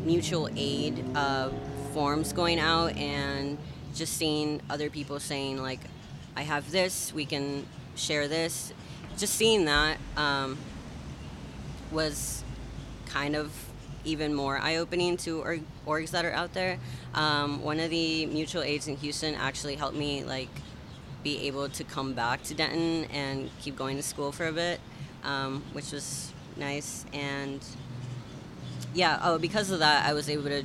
mutual 0.03 0.49
aid 0.55 1.03
uh, 1.15 1.49
forms 1.93 2.33
going 2.33 2.59
out, 2.59 2.95
and 2.97 3.57
just 3.93 4.17
seeing 4.17 4.61
other 4.69 4.89
people 4.89 5.19
saying 5.19 5.61
like, 5.61 5.81
"I 6.35 6.43
have 6.43 6.71
this, 6.71 7.13
we 7.13 7.25
can 7.25 7.65
share 7.95 8.27
this." 8.27 8.73
Just 9.17 9.35
seeing 9.35 9.65
that 9.65 9.97
um, 10.17 10.57
was 11.91 12.43
kind 13.05 13.35
of 13.35 13.51
even 14.03 14.33
more 14.33 14.57
eye-opening 14.57 15.17
to 15.17 15.41
org- 15.41 15.63
orgs 15.85 16.11
that 16.11 16.25
are 16.25 16.31
out 16.31 16.53
there. 16.53 16.79
Um, 17.13 17.61
one 17.61 17.79
of 17.79 17.89
the 17.89 18.25
mutual 18.25 18.63
aids 18.63 18.87
in 18.87 18.95
Houston 18.97 19.35
actually 19.35 19.75
helped 19.75 19.95
me 19.95 20.23
like 20.23 20.49
be 21.23 21.47
able 21.47 21.69
to 21.69 21.83
come 21.83 22.13
back 22.13 22.41
to 22.43 22.53
Denton 22.55 23.05
and 23.11 23.49
keep 23.61 23.75
going 23.75 23.97
to 23.97 24.03
school 24.03 24.31
for 24.31 24.47
a 24.47 24.51
bit, 24.51 24.79
um, 25.23 25.63
which 25.73 25.91
was 25.91 26.31
nice. 26.57 27.05
And 27.13 27.63
yeah, 28.93 29.19
oh, 29.23 29.37
because 29.37 29.69
of 29.69 29.79
that, 29.79 30.05
I 30.09 30.13
was 30.13 30.29
able 30.29 30.45
to, 30.45 30.63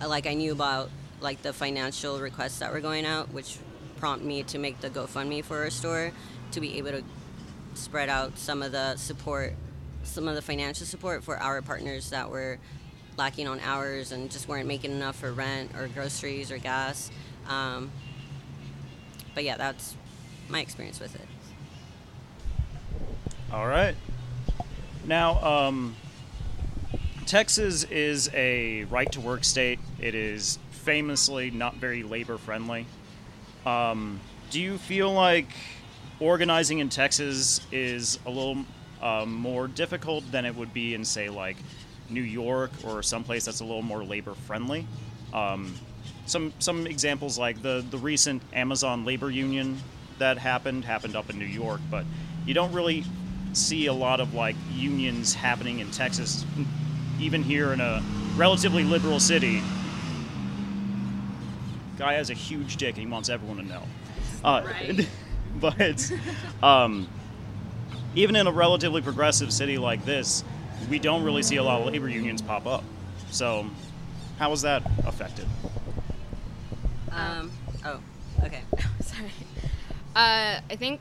like, 0.00 0.26
I 0.26 0.34
knew 0.34 0.52
about 0.52 0.90
like 1.20 1.42
the 1.42 1.52
financial 1.52 2.20
requests 2.20 2.58
that 2.58 2.72
were 2.72 2.80
going 2.80 3.06
out, 3.06 3.32
which 3.32 3.58
prompted 3.96 4.26
me 4.26 4.42
to 4.44 4.58
make 4.58 4.80
the 4.80 4.90
GoFundMe 4.90 5.44
for 5.44 5.58
our 5.58 5.70
store 5.70 6.12
to 6.52 6.60
be 6.60 6.78
able 6.78 6.90
to 6.90 7.02
spread 7.74 8.08
out 8.08 8.38
some 8.38 8.62
of 8.62 8.72
the 8.72 8.96
support, 8.96 9.54
some 10.02 10.28
of 10.28 10.34
the 10.34 10.42
financial 10.42 10.86
support 10.86 11.24
for 11.24 11.38
our 11.38 11.62
partners 11.62 12.10
that 12.10 12.30
were 12.30 12.58
lacking 13.16 13.46
on 13.46 13.60
hours 13.60 14.12
and 14.12 14.30
just 14.30 14.48
weren't 14.48 14.66
making 14.66 14.90
enough 14.90 15.16
for 15.16 15.32
rent 15.32 15.70
or 15.76 15.88
groceries 15.88 16.50
or 16.50 16.58
gas. 16.58 17.10
Um, 17.48 17.90
but 19.34 19.44
yeah, 19.44 19.56
that's 19.56 19.96
my 20.48 20.60
experience 20.60 21.00
with 21.00 21.14
it. 21.14 21.26
All 23.52 23.66
right. 23.66 23.94
Now, 25.06 25.42
um, 25.42 25.96
Texas 27.34 27.82
is 27.90 28.30
a 28.32 28.84
right 28.84 29.10
to 29.10 29.20
work 29.20 29.42
state. 29.42 29.80
It 30.00 30.14
is 30.14 30.56
famously 30.70 31.50
not 31.50 31.74
very 31.74 32.04
labor 32.04 32.38
friendly. 32.38 32.86
Um, 33.66 34.20
do 34.50 34.60
you 34.60 34.78
feel 34.78 35.12
like 35.12 35.48
organizing 36.20 36.78
in 36.78 36.90
Texas 36.90 37.60
is 37.72 38.20
a 38.24 38.30
little 38.30 38.64
um, 39.02 39.34
more 39.34 39.66
difficult 39.66 40.30
than 40.30 40.44
it 40.44 40.54
would 40.54 40.72
be 40.72 40.94
in, 40.94 41.04
say, 41.04 41.28
like 41.28 41.56
New 42.08 42.22
York 42.22 42.70
or 42.84 43.02
someplace 43.02 43.46
that's 43.46 43.58
a 43.58 43.64
little 43.64 43.82
more 43.82 44.04
labor 44.04 44.34
friendly? 44.34 44.86
Um, 45.32 45.74
some 46.26 46.52
some 46.60 46.86
examples 46.86 47.36
like 47.36 47.60
the 47.62 47.84
the 47.90 47.98
recent 47.98 48.42
Amazon 48.52 49.04
labor 49.04 49.28
union 49.28 49.82
that 50.20 50.38
happened 50.38 50.84
happened 50.84 51.16
up 51.16 51.30
in 51.30 51.40
New 51.40 51.46
York, 51.46 51.80
but 51.90 52.04
you 52.46 52.54
don't 52.54 52.70
really 52.70 53.02
see 53.54 53.86
a 53.86 53.92
lot 53.92 54.20
of 54.20 54.34
like 54.34 54.54
unions 54.72 55.34
happening 55.34 55.80
in 55.80 55.90
Texas, 55.90 56.44
even 57.20 57.42
here 57.42 57.72
in 57.72 57.80
a 57.80 58.02
relatively 58.36 58.84
liberal 58.84 59.20
city. 59.20 59.62
Guy 61.96 62.14
has 62.14 62.30
a 62.30 62.34
huge 62.34 62.76
dick 62.76 62.96
and 62.96 63.06
he 63.06 63.06
wants 63.06 63.28
everyone 63.28 63.58
to 63.58 63.62
know. 63.62 63.82
Uh, 64.42 64.62
Right. 64.64 65.08
but 65.60 66.12
um, 66.62 67.08
even 68.14 68.36
in 68.36 68.46
a 68.46 68.52
relatively 68.52 69.00
progressive 69.00 69.52
city 69.52 69.78
like 69.78 70.04
this, 70.04 70.44
we 70.90 70.98
don't 70.98 71.22
really 71.22 71.42
see 71.42 71.56
a 71.56 71.62
lot 71.62 71.80
of 71.80 71.86
labor 71.92 72.08
unions 72.08 72.42
pop 72.42 72.66
up. 72.66 72.84
So, 73.30 73.66
how 74.38 74.50
is 74.52 74.62
that 74.62 74.82
affected? 75.06 75.46
Um, 77.12 77.50
oh, 77.84 78.00
okay. 78.42 78.62
Sorry. 79.00 79.30
Uh, 80.16 80.60
I 80.68 80.76
think 80.76 81.00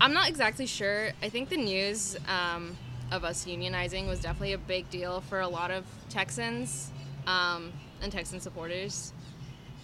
I'm 0.00 0.12
not 0.12 0.28
exactly 0.28 0.66
sure. 0.66 1.10
I 1.22 1.28
think 1.28 1.48
the 1.48 1.56
news 1.56 2.16
um, 2.28 2.76
of 3.10 3.24
us 3.24 3.44
unionizing 3.44 4.08
was 4.08 4.20
definitely 4.20 4.52
a 4.52 4.58
big 4.58 4.88
deal 4.90 5.20
for 5.22 5.40
a 5.40 5.48
lot 5.48 5.70
of 5.70 5.84
Texans 6.08 6.90
um, 7.26 7.72
and 8.02 8.12
Texan 8.12 8.40
supporters. 8.40 9.12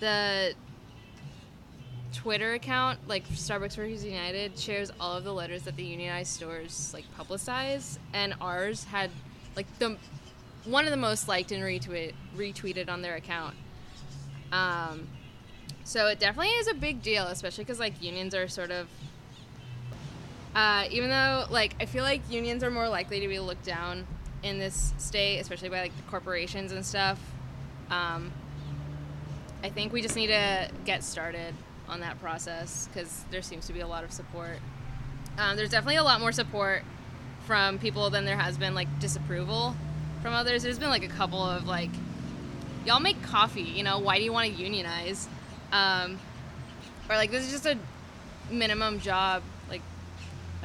The 0.00 0.54
Twitter 2.12 2.54
account, 2.54 3.00
like 3.08 3.26
Starbucks 3.28 3.76
Workers 3.76 4.04
United, 4.04 4.58
shares 4.58 4.90
all 5.00 5.16
of 5.16 5.24
the 5.24 5.32
letters 5.32 5.62
that 5.62 5.76
the 5.76 5.84
unionized 5.84 6.32
stores 6.32 6.92
like 6.94 7.04
publicize, 7.18 7.98
and 8.12 8.34
ours 8.40 8.84
had 8.84 9.10
like 9.56 9.66
the 9.78 9.96
one 10.64 10.84
of 10.84 10.90
the 10.90 10.96
most 10.96 11.28
liked 11.28 11.52
and 11.52 11.62
retweet, 11.62 12.14
retweeted 12.36 12.88
on 12.88 13.02
their 13.02 13.16
account. 13.16 13.54
Um, 14.52 15.08
so 15.84 16.06
it 16.06 16.18
definitely 16.18 16.52
is 16.54 16.68
a 16.68 16.74
big 16.74 17.02
deal, 17.02 17.24
especially 17.24 17.64
because 17.64 17.80
like 17.80 18.02
unions 18.02 18.34
are 18.34 18.48
sort 18.48 18.70
of. 18.70 18.88
Uh, 20.54 20.84
even 20.90 21.10
though 21.10 21.46
like 21.50 21.74
I 21.80 21.86
feel 21.86 22.04
like 22.04 22.22
unions 22.30 22.62
are 22.62 22.70
more 22.70 22.88
likely 22.88 23.20
to 23.20 23.28
be 23.28 23.38
looked 23.38 23.64
down 23.64 24.06
in 24.42 24.58
this 24.58 24.92
state, 24.98 25.40
especially 25.40 25.70
by 25.70 25.80
like 25.80 25.96
the 25.96 26.02
corporations 26.04 26.70
and 26.70 26.84
stuff. 26.84 27.18
Um, 27.90 28.30
I 29.62 29.70
think 29.70 29.92
we 29.92 30.02
just 30.02 30.14
need 30.14 30.26
to 30.28 30.70
get 30.84 31.02
started 31.02 31.54
on 31.88 32.00
that 32.00 32.20
process 32.20 32.88
because 32.92 33.24
there 33.30 33.42
seems 33.42 33.66
to 33.66 33.72
be 33.72 33.80
a 33.80 33.86
lot 33.86 34.04
of 34.04 34.12
support. 34.12 34.58
Um, 35.38 35.56
there's 35.56 35.70
definitely 35.70 35.96
a 35.96 36.04
lot 36.04 36.20
more 36.20 36.32
support 36.32 36.82
from 37.46 37.78
people 37.78 38.10
than 38.10 38.24
there 38.24 38.36
has 38.36 38.56
been 38.58 38.74
like 38.74 38.88
disapproval 39.00 39.74
from 40.22 40.34
others. 40.34 40.62
There's 40.62 40.78
been 40.78 40.90
like 40.90 41.04
a 41.04 41.08
couple 41.08 41.42
of 41.42 41.66
like, 41.66 41.90
y'all 42.84 43.00
make 43.00 43.20
coffee, 43.22 43.62
you 43.62 43.82
know, 43.82 43.98
why 43.98 44.18
do 44.18 44.24
you 44.24 44.32
want 44.32 44.54
to 44.54 44.62
unionize? 44.62 45.28
Um, 45.72 46.18
or 47.08 47.16
like 47.16 47.30
this 47.30 47.44
is 47.44 47.50
just 47.50 47.66
a 47.66 47.78
minimum 48.50 49.00
job, 49.00 49.42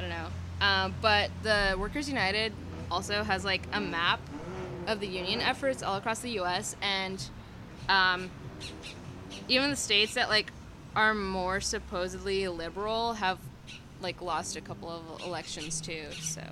I 0.00 0.02
don't 0.02 0.10
know. 0.10 0.26
Um, 0.66 0.94
but 1.02 1.30
the 1.42 1.76
Workers 1.78 2.08
United 2.08 2.54
also 2.90 3.22
has 3.22 3.44
like 3.44 3.60
a 3.74 3.80
map 3.80 4.20
of 4.86 4.98
the 4.98 5.06
union 5.06 5.42
efforts 5.42 5.82
all 5.82 5.96
across 5.96 6.20
the 6.20 6.30
U.S. 6.30 6.74
and 6.80 7.22
um, 7.86 8.30
even 9.46 9.68
the 9.68 9.76
states 9.76 10.14
that 10.14 10.30
like 10.30 10.52
are 10.96 11.12
more 11.12 11.60
supposedly 11.60 12.48
liberal 12.48 13.12
have 13.12 13.38
like 14.00 14.22
lost 14.22 14.56
a 14.56 14.62
couple 14.62 14.88
of 14.88 15.22
elections 15.22 15.82
too. 15.82 16.04
So 16.22 16.42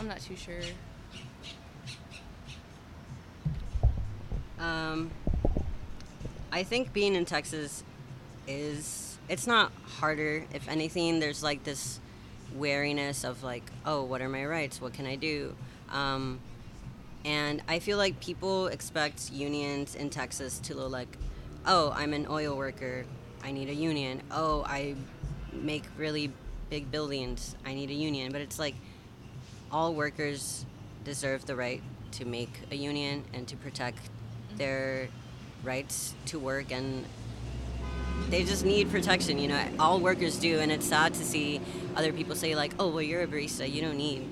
I'm 0.00 0.08
not 0.08 0.20
too 0.20 0.36
sure. 0.36 0.62
Um, 4.58 5.10
I 6.50 6.62
think 6.62 6.94
being 6.94 7.14
in 7.14 7.26
Texas 7.26 7.84
is 8.48 9.06
it's 9.28 9.46
not 9.46 9.72
harder. 9.98 10.44
If 10.52 10.68
anything, 10.68 11.20
there's 11.20 11.42
like 11.42 11.64
this 11.64 12.00
wariness 12.58 13.24
of 13.24 13.42
like, 13.42 13.64
oh, 13.84 14.04
what 14.04 14.20
are 14.20 14.28
my 14.28 14.44
rights? 14.44 14.80
What 14.80 14.92
can 14.92 15.06
I 15.06 15.16
do? 15.16 15.54
Um, 15.90 16.40
and 17.24 17.62
I 17.68 17.78
feel 17.80 17.98
like 17.98 18.20
people 18.20 18.68
expect 18.68 19.30
unions 19.32 19.94
in 19.94 20.10
Texas 20.10 20.58
to 20.60 20.74
look 20.74 20.92
like, 20.92 21.18
oh, 21.66 21.92
I'm 21.94 22.12
an 22.12 22.26
oil 22.28 22.56
worker. 22.56 23.04
I 23.42 23.52
need 23.52 23.68
a 23.68 23.74
union. 23.74 24.22
Oh, 24.30 24.64
I 24.64 24.94
make 25.52 25.84
really 25.96 26.32
big 26.70 26.90
buildings. 26.90 27.56
I 27.64 27.74
need 27.74 27.90
a 27.90 27.94
union. 27.94 28.32
But 28.32 28.40
it's 28.40 28.58
like 28.58 28.74
all 29.70 29.94
workers 29.94 30.64
deserve 31.04 31.46
the 31.46 31.56
right 31.56 31.82
to 32.12 32.24
make 32.24 32.52
a 32.70 32.76
union 32.76 33.24
and 33.32 33.46
to 33.48 33.56
protect 33.56 33.98
their 34.56 35.08
rights 35.64 36.14
to 36.26 36.38
work 36.38 36.70
and 36.70 37.04
they 38.28 38.42
just 38.42 38.64
need 38.64 38.90
protection 38.90 39.38
you 39.38 39.48
know 39.48 39.68
all 39.78 40.00
workers 40.00 40.36
do 40.38 40.58
and 40.58 40.72
it's 40.72 40.86
sad 40.86 41.14
to 41.14 41.24
see 41.24 41.60
other 41.94 42.12
people 42.12 42.34
say 42.34 42.54
like 42.54 42.72
oh 42.78 42.88
well 42.88 43.02
you're 43.02 43.22
a 43.22 43.26
barista 43.26 43.70
you 43.70 43.80
don't 43.80 43.96
need 43.96 44.28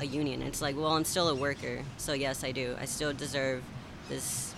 a 0.00 0.06
union. 0.06 0.42
It's 0.42 0.60
like 0.60 0.76
well 0.76 0.92
i'm 0.92 1.04
still 1.04 1.28
a 1.28 1.34
worker 1.34 1.82
so 1.96 2.12
yes 2.12 2.44
i 2.44 2.52
do. 2.52 2.76
I 2.80 2.84
still 2.84 3.12
deserve 3.12 3.62
this 4.08 4.54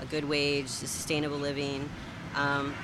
a 0.00 0.06
good 0.06 0.24
wage 0.24 0.66
a 0.66 0.68
sustainable 0.68 1.38
living. 1.38 1.88
Um, 2.34 2.74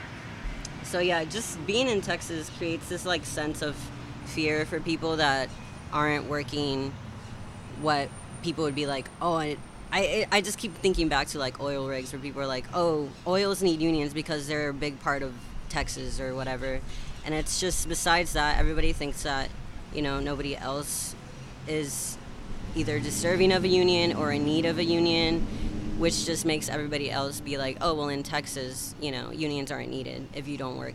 so 0.85 0.99
yeah 0.99 1.25
just 1.25 1.65
being 1.67 1.89
in 1.89 2.01
texas 2.01 2.51
creates 2.59 2.89
this 2.89 3.07
like 3.07 3.25
sense 3.25 3.63
of 3.63 3.77
fear 4.27 4.65
for 4.67 4.81
people 4.81 5.17
that 5.17 5.49
aren't 5.93 6.25
working 6.27 6.93
what 7.81 8.09
people 8.43 8.65
would 8.65 8.75
be 8.75 8.87
like 8.87 9.09
oh 9.21 9.35
I, 9.35 9.57
I, 9.93 10.27
I 10.33 10.41
just 10.41 10.59
keep 10.59 10.75
thinking 10.77 11.09
back 11.09 11.29
to 11.29 11.39
like 11.39 11.61
oil 11.61 11.87
rigs 11.87 12.13
where 12.13 12.21
people 12.21 12.41
are 12.41 12.47
like 12.47 12.65
oh 12.73 13.11
oils 13.27 13.63
need 13.63 13.81
unions 13.81 14.15
because 14.15 14.47
they're 14.47 14.71
a 14.71 14.75
big 14.75 14.99
part 15.01 15.23
of 15.23 15.35
texas 15.69 16.19
or 16.19 16.35
whatever. 16.35 16.81
And 17.25 17.35
it's 17.35 17.61
just 17.61 17.89
besides 17.89 18.33
that 18.33 18.59
everybody 18.59 18.93
thinks 18.93 19.23
that 19.23 19.49
you 19.95 20.03
know 20.03 20.19
nobody 20.19 20.57
else 20.57 21.15
is 21.69 22.17
either 22.75 22.99
deserving 22.99 23.53
of 23.53 23.65
a 23.65 23.69
union 23.69 24.15
or 24.15 24.33
in 24.33 24.45
need 24.45 24.65
of 24.65 24.79
a 24.79 24.85
union 24.85 25.47
which 25.99 26.25
just 26.25 26.45
makes 26.47 26.71
everybody 26.71 27.11
else 27.11 27.41
be 27.41 27.59
like 27.59 27.77
oh 27.81 27.95
well 27.95 28.09
in 28.09 28.23
texas 28.23 28.95
you 29.01 29.11
know 29.13 29.31
unions 29.31 29.71
aren't 29.71 29.91
needed 29.91 30.27
if 30.35 30.49
you 30.49 30.57
don't 30.57 30.79
work 30.79 30.95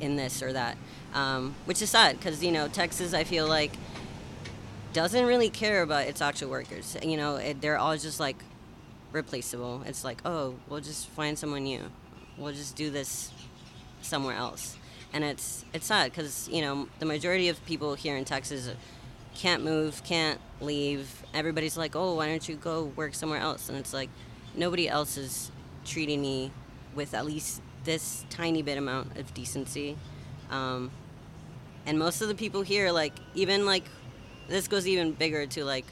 in 0.00 0.16
this 0.16 0.42
or 0.42 0.52
that. 0.52 0.76
Um, 1.14 1.54
which 1.64 1.80
is 1.80 1.90
sad 1.90 2.18
because 2.18 2.42
you 2.42 2.50
know 2.50 2.66
texas 2.66 3.14
i 3.14 3.22
feel 3.22 3.46
like 3.46 3.72
doesn't 4.94 5.26
really 5.26 5.50
care 5.50 5.82
about 5.82 6.06
its 6.06 6.22
actual 6.22 6.48
workers. 6.48 6.96
You 7.02 7.18
know, 7.18 7.36
it, 7.36 7.60
they're 7.60 7.76
all 7.76 7.96
just 7.98 8.20
like 8.20 8.36
replaceable. 9.12 9.82
It's 9.86 10.04
like, 10.04 10.22
oh, 10.24 10.54
we'll 10.68 10.80
just 10.80 11.08
find 11.08 11.38
someone 11.38 11.64
new. 11.64 11.82
We'll 12.38 12.52
just 12.52 12.76
do 12.76 12.90
this 12.90 13.30
somewhere 14.00 14.36
else. 14.36 14.76
And 15.12 15.22
it's 15.22 15.64
it's 15.74 15.86
sad 15.86 16.10
because 16.10 16.48
you 16.48 16.62
know 16.62 16.88
the 16.98 17.06
majority 17.06 17.48
of 17.48 17.64
people 17.66 17.94
here 17.94 18.16
in 18.16 18.24
Texas 18.24 18.70
can't 19.34 19.62
move, 19.62 20.02
can't 20.04 20.40
leave. 20.60 21.24
Everybody's 21.34 21.76
like, 21.76 21.94
oh, 21.94 22.14
why 22.14 22.26
don't 22.26 22.48
you 22.48 22.56
go 22.56 22.84
work 22.96 23.14
somewhere 23.14 23.40
else? 23.40 23.68
And 23.68 23.76
it's 23.76 23.92
like 23.92 24.08
nobody 24.54 24.88
else 24.88 25.16
is 25.16 25.50
treating 25.84 26.22
me 26.22 26.50
with 26.94 27.14
at 27.14 27.26
least 27.26 27.60
this 27.84 28.24
tiny 28.30 28.62
bit 28.62 28.78
amount 28.78 29.16
of 29.16 29.34
decency. 29.34 29.96
Um, 30.50 30.90
and 31.86 31.98
most 31.98 32.22
of 32.22 32.28
the 32.28 32.34
people 32.34 32.62
here, 32.62 32.90
like 32.90 33.12
even 33.34 33.66
like 33.66 33.84
this 34.48 34.68
goes 34.68 34.86
even 34.86 35.12
bigger 35.12 35.46
to 35.46 35.64
like 35.64 35.84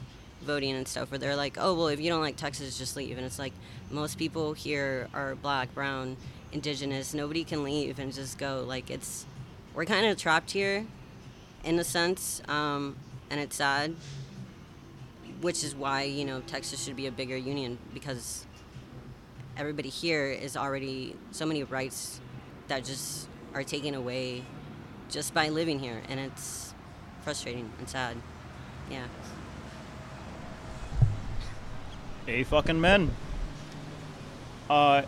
voting 0.43 0.75
and 0.75 0.89
stuff 0.89 1.11
where 1.11 1.19
they're 1.19 1.37
like 1.37 1.57
oh 1.61 1.73
well 1.75 1.87
if 1.87 2.01
you 2.01 2.11
don't 2.11 2.21
like 2.21 2.37
texas 2.37 2.79
just 2.79 2.97
leave. 2.97 3.17
And 3.17 3.27
it's 3.27 3.39
like 3.39 3.53
most 3.91 4.19
people 4.19 4.53
here 4.53 5.09
are 5.15 5.35
black 5.37 5.75
brown 5.75 6.17
indigenous. 6.53 7.15
Nobody 7.15 7.45
can 7.45 7.63
leave 7.65 7.99
and 7.99 8.13
just 8.13 8.39
go. 8.39 8.65
Like 8.67 8.91
it's 8.91 9.27
we're 9.75 9.85
kind 9.85 10.07
of 10.07 10.17
trapped 10.17 10.51
here 10.51 10.87
in 11.65 11.79
a 11.79 11.85
sense 11.85 12.43
um, 12.49 12.97
and 13.31 13.41
it's 13.41 13.57
sad 13.57 13.95
which 15.41 15.65
is 15.65 15.75
why 15.75 16.03
you 16.03 16.25
know 16.25 16.41
texas 16.47 16.85
should 16.85 16.95
be 16.95 17.07
a 17.07 17.11
bigger 17.11 17.37
union 17.37 17.79
because 17.95 18.47
everybody 19.57 19.89
here 19.89 20.27
is 20.27 20.57
already 20.57 21.17
so 21.31 21.47
many 21.47 21.63
rights 21.63 22.21
that 22.69 22.85
just 22.85 23.29
are 23.55 23.63
taken 23.63 23.95
away 23.95 24.43
just 25.11 25.35
by 25.35 25.49
living 25.49 25.79
here. 25.79 26.03
And 26.09 26.19
it's 26.19 26.75
frustrating 27.23 27.71
and 27.79 27.89
sad 27.89 28.17
yeah. 28.93 29.07
A 32.29 32.45
fucking 32.45 32.81
men. 32.81 33.11
Uh, 34.71 35.03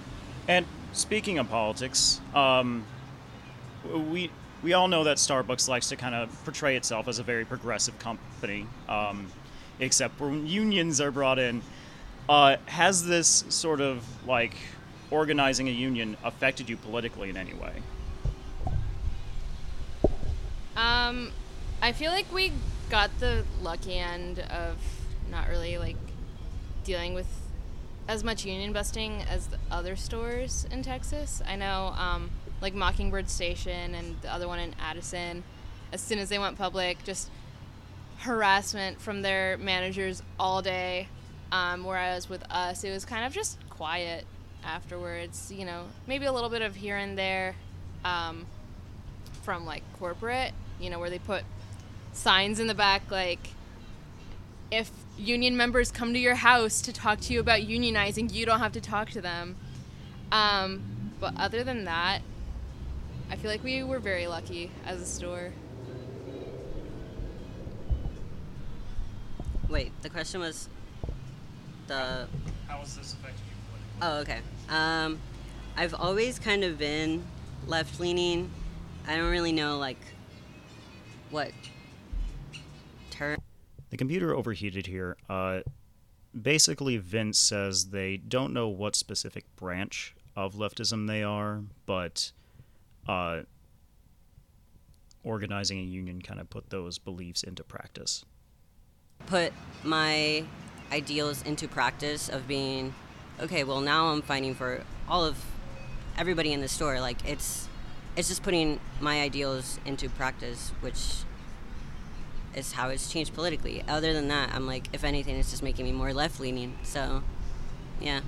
and 0.49 0.66
speaking 0.92 1.38
of 1.38 1.49
politics, 1.49 2.20
um, 2.35 2.85
we 4.11 4.31
we 4.62 4.73
all 4.73 4.88
know 4.88 5.05
that 5.05 5.18
Starbucks 5.18 5.68
likes 5.68 5.88
to 5.90 5.97
kind 5.97 6.14
of 6.14 6.44
portray 6.44 6.77
itself 6.77 7.07
as 7.07 7.18
a 7.18 7.23
very 7.23 7.44
progressive 7.44 7.99
company. 7.99 8.66
Um, 8.88 9.31
except 9.81 10.20
when 10.20 10.47
unions 10.47 11.01
are 11.01 11.11
brought 11.11 11.38
in. 11.38 11.62
Uh, 12.29 12.57
has 12.66 13.05
this 13.05 13.44
sort 13.49 13.81
of 13.81 14.05
like 14.27 14.55
organizing 15.11 15.68
a 15.68 15.73
union 15.73 16.16
affected 16.25 16.68
you 16.68 16.77
politically 16.77 17.29
in 17.29 17.37
any 17.37 17.53
way? 17.55 17.83
Um, 20.77 21.31
I 21.85 21.92
feel 21.92 22.12
like 22.12 22.33
we 22.33 22.51
got 22.88 23.11
the 23.20 23.44
lucky 23.61 23.99
end 23.99 24.38
of 24.38 24.79
not 25.31 25.49
really 25.49 25.77
like 25.77 25.99
dealing 26.83 27.12
with 27.12 27.27
as 28.09 28.25
much 28.25 28.47
union 28.47 28.73
busting 28.73 29.20
as 29.29 29.49
the 29.49 29.59
other 29.70 29.94
stores 29.94 30.66
in 30.70 30.83
Texas. 30.83 31.42
I 31.47 31.57
know, 31.57 31.92
um, 31.99 32.31
like 32.62 32.73
Mockingbird 32.73 33.29
Station 33.29 33.94
and 33.94 34.16
the 34.23 34.33
other 34.33 34.49
one 34.49 34.61
in 34.61 34.75
Addison, 34.81 35.44
as 35.92 36.01
soon 36.01 36.18
as 36.18 36.31
they 36.31 36.38
went 36.38 36.57
public, 36.57 37.05
just 37.05 37.29
harassment 38.20 38.99
from 38.99 39.20
their 39.20 39.59
managers 39.59 40.23
all 40.40 40.62
day. 40.62 41.09
Um, 41.53 41.85
whereas 41.85 42.31
with 42.31 42.51
us, 42.51 42.83
it 42.83 42.92
was 42.92 43.05
kind 43.05 43.27
of 43.27 43.35
just 43.35 43.59
quiet 43.68 44.25
afterwards. 44.64 45.53
You 45.55 45.66
know, 45.66 45.85
maybe 46.07 46.25
a 46.25 46.33
little 46.33 46.49
bit 46.49 46.62
of 46.62 46.77
here 46.77 46.97
and 46.97 47.18
there 47.18 47.57
um, 48.07 48.47
from 49.42 49.66
like 49.66 49.83
corporate, 49.99 50.53
you 50.81 50.88
know, 50.88 50.99
where 50.99 51.11
they 51.11 51.18
put 51.18 51.44
signs 52.14 52.59
in 52.59 52.66
the 52.66 52.74
back 52.74 53.11
like, 53.11 53.48
if 54.70 54.90
union 55.18 55.57
members 55.57 55.90
come 55.90 56.12
to 56.12 56.18
your 56.18 56.35
house 56.37 56.81
to 56.83 56.92
talk 56.92 57.20
to 57.20 57.33
you 57.33 57.40
about 57.40 57.61
unionizing, 57.61 58.33
you 58.33 58.46
don't 58.46 58.61
have 58.61 58.72
to 58.72 58.81
talk 58.81 59.11
to 59.11 59.20
them. 59.20 59.57
Um, 60.33 61.12
but 61.20 61.35
other 61.37 61.62
than 61.62 61.85
that, 61.85 62.20
I 63.31 63.37
feel 63.37 63.50
like 63.50 63.62
we 63.62 63.83
were 63.83 63.98
very 63.98 64.27
lucky 64.27 64.70
as 64.85 65.00
a 65.00 65.07
store. 65.07 65.53
Wait, 69.68 69.92
the 70.03 70.11
question 70.11 70.40
was 70.40 70.68
the. 71.87 72.27
How 72.68 72.79
has 72.79 72.96
this 72.96 73.14
affected 73.14 73.40
you? 73.40 73.55
Oh, 74.03 74.18
okay. 74.18 74.40
Um, 74.68 75.18
I've 75.77 75.94
always 75.94 76.38
kind 76.38 76.64
of 76.64 76.79
been 76.79 77.24
left 77.66 77.98
leaning. 77.98 78.50
I 79.07 79.16
don't 79.16 79.31
really 79.31 79.53
know, 79.53 79.79
like, 79.79 80.00
what 81.31 81.50
term. 81.62 81.73
The 83.94 83.98
computer 83.98 84.35
overheated 84.35 84.88
here. 84.88 85.16
Uh, 85.30 85.61
basically, 86.42 86.96
Vince 86.96 87.38
says 87.38 87.90
they 87.90 88.16
don't 88.16 88.52
know 88.52 88.66
what 88.66 88.96
specific 88.96 89.44
branch 89.54 90.16
of 90.35 90.57
leftism 90.57 91.07
they 91.07 91.22
are, 91.22 91.62
but 91.87 92.33
uh, 93.07 93.42
organizing 95.22 95.78
a 95.78 95.85
union 95.85 96.20
kind 96.22 96.40
of 96.40 96.50
put 96.50 96.70
those 96.70 96.98
beliefs 96.98 97.44
into 97.44 97.62
practice. 97.62 98.24
put 99.26 99.52
my 99.85 100.42
ideals 100.90 101.42
into 101.42 101.68
practice 101.68 102.28
of 102.28 102.48
being 102.48 102.92
okay 103.38 103.62
well 103.62 103.80
now 103.80 104.09
i'm 104.09 104.22
fighting 104.22 104.57
for 104.57 104.83
all 105.09 105.24
of 105.24 105.37
everybody 106.18 106.52
in 106.52 106.61
the 106.61 106.68
store 106.68 107.00
like 107.00 107.24
it's 107.24 107.68
it's 108.16 108.26
just 108.26 108.42
putting 108.42 108.80
my 109.00 109.22
ideals 109.22 109.78
into 109.87 110.09
practice 110.11 110.72
which 110.80 111.24
is 112.56 112.72
how 112.72 112.88
it's 112.88 113.10
changed 113.10 113.34
politically 113.34 113.82
other 113.88 114.12
than 114.12 114.28
that 114.28 114.52
i'm 114.54 114.66
like 114.66 114.88
if 114.92 115.04
anything 115.04 115.36
it's 115.36 115.50
just 115.50 115.62
making 115.62 115.84
me 115.84 115.92
more 115.92 116.12
left 116.12 116.40
leaning 116.40 116.76
so 116.82 117.22
yeah 118.00 118.20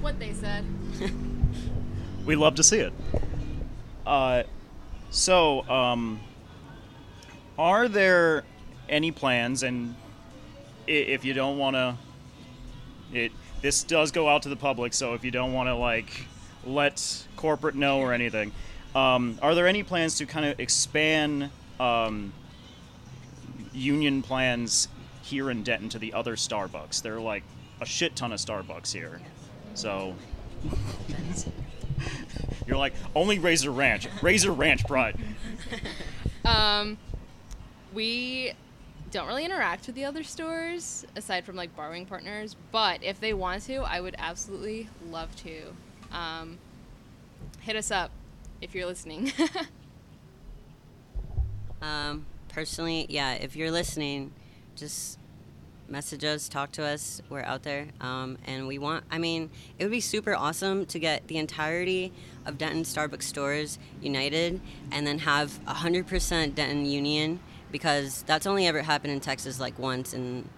What 0.00 0.18
they 0.18 0.32
said. 0.32 0.64
We 2.26 2.36
love 2.36 2.54
to 2.56 2.62
see 2.62 2.78
it. 2.80 2.92
Uh, 4.06 4.42
so, 5.10 5.68
um, 5.68 6.20
are 7.58 7.88
there 7.88 8.44
any 8.88 9.10
plans? 9.10 9.62
And 9.62 9.94
if 10.86 11.24
you 11.24 11.32
don't 11.32 11.58
want 11.58 11.76
to, 11.76 11.96
it 13.12 13.32
this 13.62 13.82
does 13.82 14.10
go 14.12 14.28
out 14.28 14.42
to 14.42 14.48
the 14.48 14.56
public. 14.56 14.92
So 14.94 15.14
if 15.14 15.24
you 15.24 15.30
don't 15.30 15.52
want 15.52 15.68
to 15.68 15.74
like 15.74 16.24
let 16.64 17.26
corporate 17.36 17.74
know 17.74 18.00
or 18.00 18.12
anything, 18.12 18.52
um, 18.94 19.38
are 19.42 19.54
there 19.54 19.66
any 19.66 19.82
plans 19.82 20.18
to 20.18 20.26
kind 20.26 20.46
of 20.46 20.60
expand 20.60 21.50
um, 21.80 22.32
union 23.72 24.22
plans 24.22 24.88
here 25.22 25.50
in 25.50 25.62
Denton 25.62 25.88
to 25.90 25.98
the 25.98 26.12
other 26.12 26.36
Starbucks? 26.36 27.02
There 27.02 27.16
are 27.16 27.20
like 27.20 27.42
a 27.80 27.86
shit 27.86 28.16
ton 28.16 28.32
of 28.32 28.38
Starbucks 28.38 28.92
here. 28.92 29.20
So 29.74 30.14
you're 32.66 32.76
like 32.76 32.94
only 33.14 33.38
Rayzor 33.38 33.74
Ranch, 33.74 34.08
Rayzor 34.20 34.56
Ranch 34.56 34.84
Pride. 34.86 35.18
Um, 36.44 36.98
we 37.92 38.52
don't 39.10 39.26
really 39.26 39.44
interact 39.44 39.86
with 39.86 39.94
the 39.94 40.04
other 40.04 40.22
stores 40.22 41.04
aside 41.16 41.44
from 41.44 41.56
like 41.56 41.74
borrowing 41.76 42.06
partners, 42.06 42.56
but 42.72 43.02
if 43.02 43.20
they 43.20 43.34
want 43.34 43.62
to, 43.64 43.78
I 43.78 44.00
would 44.00 44.14
absolutely 44.18 44.88
love 45.10 45.34
to. 45.36 45.72
Um, 46.12 46.58
hit 47.60 47.76
us 47.76 47.90
up 47.90 48.10
if 48.60 48.74
you're 48.74 48.86
listening. 48.86 49.32
Um, 51.82 52.26
personally, 52.50 53.06
yeah, 53.08 53.32
if 53.32 53.56
you're 53.56 53.70
listening, 53.70 54.32
just 54.76 55.18
message 55.88 56.24
us, 56.24 56.48
talk 56.48 56.70
to 56.72 56.84
us. 56.84 57.20
We're 57.28 57.42
out 57.42 57.62
there. 57.62 57.88
Um, 58.00 58.38
and 58.46 58.68
we 58.68 58.78
want, 58.78 59.04
I 59.10 59.18
mean, 59.18 59.50
it 59.78 59.84
would 59.84 59.90
be 59.90 60.00
super 60.00 60.34
awesome 60.34 60.86
to 60.86 60.98
get 60.98 61.26
the 61.26 61.38
entirety 61.38 62.12
of 62.46 62.58
Denton 62.58 62.82
Starbucks 62.82 63.24
stores 63.24 63.78
united 64.00 64.60
and 64.92 65.06
then 65.06 65.20
have 65.20 65.58
100% 65.66 66.54
Denton 66.54 66.86
Union 66.86 67.40
because 67.72 68.22
that's 68.26 68.46
only 68.46 68.66
ever 68.66 68.82
happened 68.82 69.12
in 69.12 69.20
Texas 69.20 69.60
like 69.60 69.78
once 69.78 70.14
in 70.14 70.48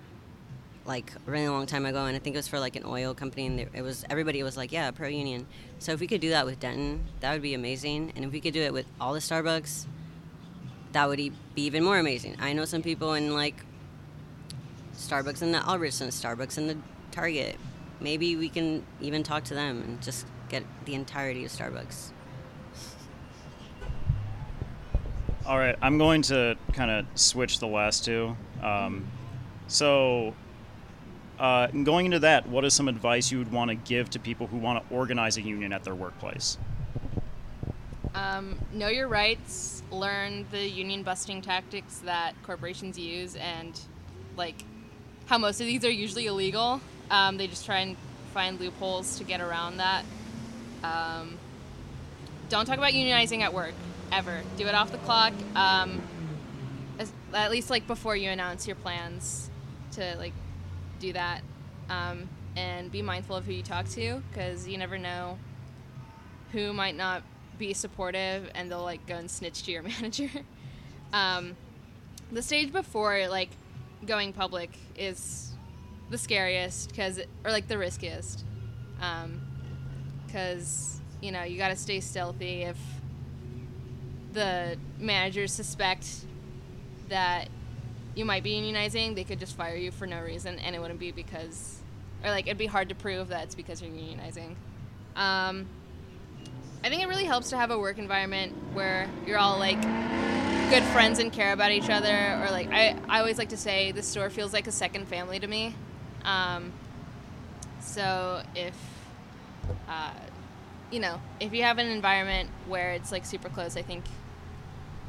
like 0.84 1.12
a 1.26 1.30
really 1.30 1.48
long 1.48 1.64
time 1.64 1.86
ago 1.86 2.06
and 2.06 2.16
i 2.16 2.18
think 2.18 2.34
it 2.34 2.38
was 2.40 2.48
for 2.48 2.58
like 2.58 2.74
an 2.74 2.82
oil 2.84 3.14
company 3.14 3.46
and 3.46 3.60
it 3.60 3.82
was 3.82 4.04
everybody 4.10 4.42
was 4.42 4.56
like 4.56 4.72
yeah 4.72 4.90
pro 4.90 5.06
union 5.06 5.46
so 5.78 5.92
if 5.92 6.00
we 6.00 6.08
could 6.08 6.20
do 6.20 6.30
that 6.30 6.44
with 6.44 6.58
denton 6.58 7.04
that 7.20 7.32
would 7.32 7.40
be 7.40 7.54
amazing 7.54 8.12
and 8.16 8.24
if 8.24 8.32
we 8.32 8.40
could 8.40 8.52
do 8.52 8.62
it 8.62 8.72
with 8.72 8.84
all 9.00 9.12
the 9.12 9.20
starbucks 9.20 9.86
that 10.92 11.08
would 11.08 11.18
be 11.18 11.32
even 11.56 11.82
more 11.82 11.98
amazing. 11.98 12.36
I 12.40 12.52
know 12.52 12.64
some 12.64 12.82
people 12.82 13.14
in 13.14 13.34
like 13.34 13.64
Starbucks 14.96 15.42
and 15.42 15.52
the 15.52 15.66
Albertson, 15.66 16.08
Starbucks 16.08 16.58
and 16.58 16.68
the 16.70 16.76
Target. 17.10 17.56
Maybe 18.00 18.36
we 18.36 18.48
can 18.48 18.84
even 19.00 19.22
talk 19.22 19.44
to 19.44 19.54
them 19.54 19.82
and 19.82 20.02
just 20.02 20.26
get 20.48 20.64
the 20.84 20.94
entirety 20.94 21.44
of 21.44 21.50
Starbucks. 21.50 22.10
All 25.46 25.58
right, 25.58 25.76
I'm 25.82 25.98
going 25.98 26.22
to 26.22 26.56
kind 26.72 26.90
of 26.90 27.06
switch 27.14 27.58
the 27.58 27.66
last 27.66 28.04
two. 28.04 28.36
Um, 28.62 29.08
so, 29.66 30.34
uh, 31.38 31.66
going 31.66 32.06
into 32.06 32.20
that, 32.20 32.48
what 32.48 32.64
is 32.64 32.74
some 32.74 32.86
advice 32.86 33.32
you 33.32 33.38
would 33.38 33.50
want 33.50 33.70
to 33.70 33.74
give 33.74 34.08
to 34.10 34.20
people 34.20 34.46
who 34.46 34.58
want 34.58 34.88
to 34.88 34.94
organize 34.94 35.36
a 35.38 35.42
union 35.42 35.72
at 35.72 35.82
their 35.82 35.96
workplace? 35.96 36.58
Um, 38.14 38.58
know 38.72 38.88
your 38.88 39.08
rights, 39.08 39.82
learn 39.90 40.46
the 40.50 40.66
union 40.66 41.02
busting 41.02 41.42
tactics 41.42 41.98
that 41.98 42.34
corporations 42.42 42.98
use, 42.98 43.36
and 43.36 43.78
like 44.36 44.64
how 45.26 45.38
most 45.38 45.60
of 45.60 45.66
these 45.66 45.84
are 45.84 45.90
usually 45.90 46.26
illegal. 46.26 46.80
Um, 47.10 47.36
they 47.36 47.46
just 47.46 47.64
try 47.64 47.80
and 47.80 47.96
find 48.32 48.58
loopholes 48.60 49.18
to 49.18 49.24
get 49.24 49.40
around 49.40 49.78
that. 49.78 50.04
Um, 50.82 51.38
don't 52.48 52.66
talk 52.66 52.78
about 52.78 52.92
unionizing 52.92 53.40
at 53.40 53.54
work 53.54 53.74
ever. 54.10 54.42
Do 54.56 54.66
it 54.66 54.74
off 54.74 54.92
the 54.92 54.98
clock. 54.98 55.32
Um, 55.54 56.02
at 57.32 57.50
least 57.50 57.70
like 57.70 57.86
before 57.86 58.14
you 58.14 58.30
announce 58.30 58.66
your 58.66 58.76
plans 58.76 59.48
to 59.92 60.16
like 60.18 60.34
do 61.00 61.12
that. 61.12 61.42
Um, 61.88 62.28
and 62.56 62.90
be 62.90 63.02
mindful 63.02 63.36
of 63.36 63.44
who 63.44 63.52
you 63.52 63.62
talk 63.62 63.88
to 63.90 64.22
because 64.28 64.68
you 64.68 64.76
never 64.76 64.98
know 64.98 65.38
who 66.52 66.72
might 66.72 66.96
not 66.96 67.22
be 67.58 67.72
supportive 67.72 68.50
and 68.54 68.70
they'll 68.70 68.82
like 68.82 69.06
go 69.06 69.14
and 69.14 69.30
snitch 69.30 69.62
to 69.64 69.72
your 69.72 69.82
manager. 69.82 70.30
um, 71.12 71.56
the 72.30 72.42
stage 72.42 72.72
before 72.72 73.28
like 73.28 73.50
going 74.06 74.32
public 74.32 74.70
is 74.96 75.52
the 76.10 76.18
scariest 76.18 76.90
because 76.90 77.20
or 77.44 77.50
like 77.50 77.68
the 77.68 77.78
riskiest 77.78 78.44
because 80.26 81.00
you 81.20 81.30
know 81.30 81.42
you 81.42 81.56
got 81.56 81.68
to 81.68 81.76
stay 81.76 82.00
stealthy 82.00 82.62
if 82.62 82.76
the 84.32 84.76
managers 84.98 85.52
suspect 85.52 86.24
that 87.08 87.48
you 88.14 88.24
might 88.24 88.42
be 88.42 88.52
unionizing 88.60 89.14
they 89.14 89.24
could 89.24 89.38
just 89.38 89.56
fire 89.56 89.76
you 89.76 89.90
for 89.90 90.06
no 90.06 90.20
reason 90.20 90.58
and 90.58 90.74
it 90.74 90.80
wouldn't 90.80 91.00
be 91.00 91.12
because 91.12 91.80
or 92.24 92.30
like 92.30 92.46
it'd 92.46 92.58
be 92.58 92.66
hard 92.66 92.88
to 92.88 92.94
prove 92.94 93.28
that 93.28 93.44
it's 93.44 93.54
because 93.54 93.80
you're 93.80 93.90
unionizing 93.90 94.54
um, 95.16 95.66
I 96.84 96.88
think 96.88 97.00
it 97.00 97.06
really 97.06 97.24
helps 97.24 97.50
to 97.50 97.56
have 97.56 97.70
a 97.70 97.78
work 97.78 97.98
environment 97.98 98.54
where 98.72 99.08
you're 99.24 99.38
all 99.38 99.56
like 99.58 99.80
good 100.68 100.82
friends 100.84 101.20
and 101.20 101.32
care 101.32 101.52
about 101.52 101.70
each 101.70 101.88
other. 101.88 102.42
Or 102.42 102.50
like 102.50 102.72
I, 102.72 102.96
I 103.08 103.20
always 103.20 103.38
like 103.38 103.50
to 103.50 103.56
say, 103.56 103.92
the 103.92 104.02
store 104.02 104.30
feels 104.30 104.52
like 104.52 104.66
a 104.66 104.72
second 104.72 105.06
family 105.06 105.38
to 105.38 105.46
me. 105.46 105.76
Um, 106.24 106.72
so 107.80 108.42
if, 108.56 108.74
uh, 109.88 110.12
you 110.90 110.98
know, 110.98 111.20
if 111.38 111.52
you 111.52 111.62
have 111.62 111.78
an 111.78 111.86
environment 111.86 112.50
where 112.66 112.92
it's 112.92 113.12
like 113.12 113.24
super 113.26 113.48
close, 113.48 113.76
I 113.76 113.82
think 113.82 114.04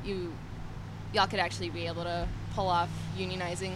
you, 0.06 0.32
y'all 1.12 1.28
could 1.28 1.40
actually 1.40 1.72
be 1.72 1.88
able 1.88 2.04
to 2.04 2.28
pull 2.54 2.68
off 2.68 2.90
unionizing. 3.18 3.74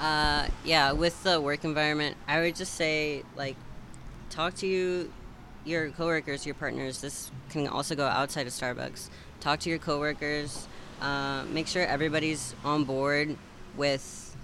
Uh, 0.00 0.48
yeah, 0.64 0.90
with 0.92 1.22
the 1.22 1.40
work 1.40 1.64
environment, 1.64 2.16
I 2.26 2.40
would 2.40 2.56
just 2.56 2.74
say 2.74 3.22
like 3.36 3.56
talk 4.30 4.54
to 4.56 4.66
you, 4.66 5.12
your 5.64 5.90
coworkers, 5.90 6.46
your 6.46 6.54
partners. 6.54 7.00
This 7.00 7.30
can 7.50 7.66
also 7.68 7.94
go 7.94 8.06
outside 8.06 8.46
of 8.46 8.52
Starbucks. 8.52 9.08
Talk 9.40 9.60
to 9.60 9.70
your 9.70 9.78
coworkers. 9.78 10.68
Uh, 11.00 11.44
make 11.50 11.66
sure 11.66 11.84
everybody's 11.84 12.54
on 12.64 12.84
board 12.84 13.36
with 13.76 14.36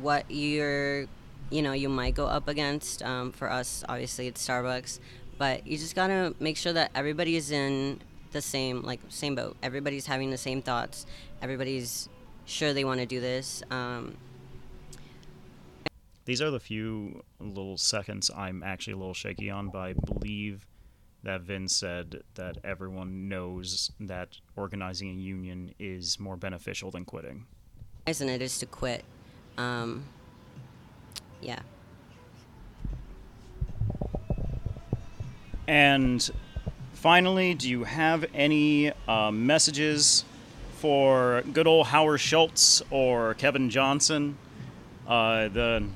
what 0.00 0.30
you're, 0.30 1.06
you 1.50 1.62
know, 1.62 1.72
you 1.72 1.88
might 1.88 2.14
go 2.14 2.26
up 2.26 2.48
against. 2.48 3.02
Um, 3.02 3.32
for 3.32 3.50
us, 3.50 3.84
obviously, 3.88 4.26
it's 4.26 4.46
Starbucks, 4.46 5.00
but 5.36 5.66
you 5.66 5.76
just 5.76 5.94
gotta 5.94 6.34
make 6.40 6.56
sure 6.56 6.72
that 6.72 6.90
everybody's 6.94 7.50
in 7.50 8.00
the 8.32 8.40
same 8.40 8.82
like 8.82 9.00
same 9.08 9.34
boat. 9.34 9.56
Everybody's 9.62 10.06
having 10.06 10.30
the 10.30 10.38
same 10.38 10.62
thoughts. 10.62 11.06
Everybody's 11.42 12.08
sure 12.46 12.72
they 12.72 12.84
want 12.84 13.00
to 13.00 13.06
do 13.06 13.20
this. 13.20 13.62
Um, 13.70 14.16
These 16.28 16.42
are 16.42 16.50
the 16.50 16.60
few 16.60 17.24
little 17.40 17.78
seconds 17.78 18.30
I'm 18.36 18.62
actually 18.62 18.92
a 18.92 18.96
little 18.98 19.14
shaky 19.14 19.48
on, 19.48 19.70
but 19.70 19.78
I 19.78 19.94
believe 19.94 20.66
that 21.22 21.40
Vin 21.40 21.68
said 21.68 22.22
that 22.34 22.58
everyone 22.62 23.30
knows 23.30 23.92
that 23.98 24.36
organizing 24.54 25.08
a 25.08 25.14
union 25.14 25.72
is 25.78 26.20
more 26.20 26.36
beneficial 26.36 26.90
than 26.90 27.06
quitting. 27.06 27.46
and 28.06 28.28
it 28.28 28.42
is 28.42 28.58
to 28.58 28.66
quit. 28.66 29.06
Um, 29.56 30.04
yeah. 31.40 31.60
And 35.66 36.30
finally, 36.92 37.54
do 37.54 37.70
you 37.70 37.84
have 37.84 38.26
any 38.34 38.92
uh, 39.08 39.30
messages 39.30 40.26
for 40.72 41.42
good 41.54 41.66
old 41.66 41.86
Howard 41.86 42.20
Schultz 42.20 42.82
or 42.90 43.32
Kevin 43.32 43.70
Johnson, 43.70 44.36
uh, 45.06 45.48
the 45.48 45.88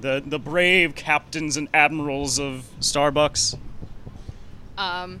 the 0.00 0.22
the 0.24 0.38
brave 0.38 0.94
captains 0.94 1.56
and 1.56 1.68
admirals 1.74 2.38
of 2.38 2.68
Starbucks? 2.80 3.58
Um, 4.76 5.20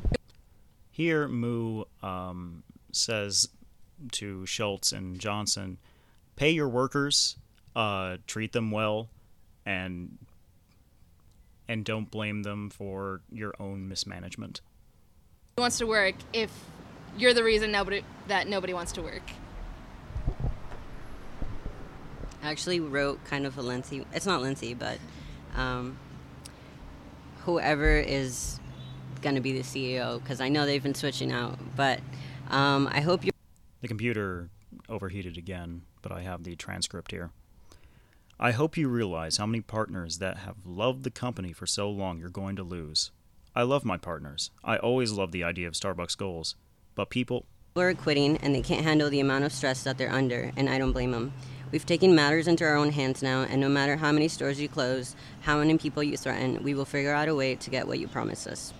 Here, 0.90 1.26
Moo 1.28 1.84
um, 2.02 2.62
says 2.92 3.48
to 4.12 4.46
Schultz 4.46 4.92
and 4.92 5.18
Johnson, 5.18 5.78
"Pay 6.36 6.50
your 6.50 6.68
workers, 6.68 7.36
uh, 7.74 8.18
treat 8.26 8.52
them 8.52 8.70
well, 8.70 9.08
and 9.66 10.18
and 11.66 11.84
don't 11.84 12.10
blame 12.10 12.42
them 12.42 12.70
for 12.70 13.20
your 13.30 13.54
own 13.58 13.88
mismanagement." 13.88 14.60
who 15.58 15.62
wants 15.62 15.78
to 15.78 15.86
work 15.88 16.14
if 16.32 16.52
you're 17.16 17.34
the 17.34 17.42
reason 17.42 17.72
nobody 17.72 18.04
that 18.28 18.46
nobody 18.46 18.72
wants 18.72 18.92
to 18.92 19.02
work. 19.02 19.22
I 22.42 22.50
actually 22.50 22.80
wrote 22.80 23.24
kind 23.24 23.46
of 23.46 23.58
a 23.58 23.62
lengthy. 23.62 24.04
It's 24.12 24.26
not 24.26 24.42
lengthy, 24.42 24.74
but 24.74 24.98
um, 25.56 25.98
whoever 27.44 27.98
is 27.98 28.60
going 29.22 29.34
to 29.34 29.40
be 29.40 29.52
the 29.52 29.64
CEO, 29.64 30.22
because 30.22 30.40
I 30.40 30.48
know 30.48 30.64
they've 30.66 30.82
been 30.82 30.94
switching 30.94 31.32
out. 31.32 31.58
But 31.76 32.00
um, 32.50 32.88
I 32.92 33.00
hope 33.00 33.24
you. 33.24 33.32
The 33.80 33.88
computer 33.88 34.50
overheated 34.88 35.36
again, 35.36 35.82
but 36.02 36.12
I 36.12 36.22
have 36.22 36.44
the 36.44 36.56
transcript 36.56 37.10
here. 37.10 37.30
I 38.40 38.52
hope 38.52 38.76
you 38.76 38.88
realize 38.88 39.38
how 39.38 39.46
many 39.46 39.60
partners 39.60 40.18
that 40.18 40.38
have 40.38 40.56
loved 40.64 41.02
the 41.02 41.10
company 41.10 41.52
for 41.52 41.66
so 41.66 41.90
long 41.90 42.20
you're 42.20 42.28
going 42.28 42.54
to 42.56 42.62
lose. 42.62 43.10
I 43.54 43.62
love 43.62 43.84
my 43.84 43.96
partners. 43.96 44.52
I 44.62 44.76
always 44.76 45.10
love 45.10 45.32
the 45.32 45.42
idea 45.42 45.66
of 45.66 45.74
Starbucks 45.74 46.16
goals. 46.16 46.54
But 46.94 47.10
people, 47.10 47.46
are 47.76 47.94
quitting 47.94 48.36
and 48.38 48.54
they 48.54 48.62
can't 48.62 48.84
handle 48.84 49.08
the 49.08 49.20
amount 49.20 49.44
of 49.44 49.52
stress 49.52 49.84
that 49.84 49.98
they're 49.98 50.12
under, 50.12 50.52
and 50.56 50.68
I 50.68 50.78
don't 50.78 50.92
blame 50.92 51.12
them. 51.12 51.32
We've 51.70 51.84
taken 51.84 52.14
matters 52.14 52.48
into 52.48 52.64
our 52.64 52.76
own 52.76 52.92
hands 52.92 53.22
now, 53.22 53.42
and 53.42 53.60
no 53.60 53.68
matter 53.68 53.96
how 53.96 54.10
many 54.12 54.28
stores 54.28 54.60
you 54.60 54.68
close, 54.68 55.14
how 55.42 55.58
many 55.58 55.76
people 55.76 56.02
you 56.02 56.16
threaten, 56.16 56.62
we 56.62 56.74
will 56.74 56.86
figure 56.86 57.12
out 57.12 57.28
a 57.28 57.34
way 57.34 57.54
to 57.56 57.70
get 57.70 57.86
what 57.86 57.98
you 57.98 58.08
promised 58.08 58.46
us. 58.46 58.72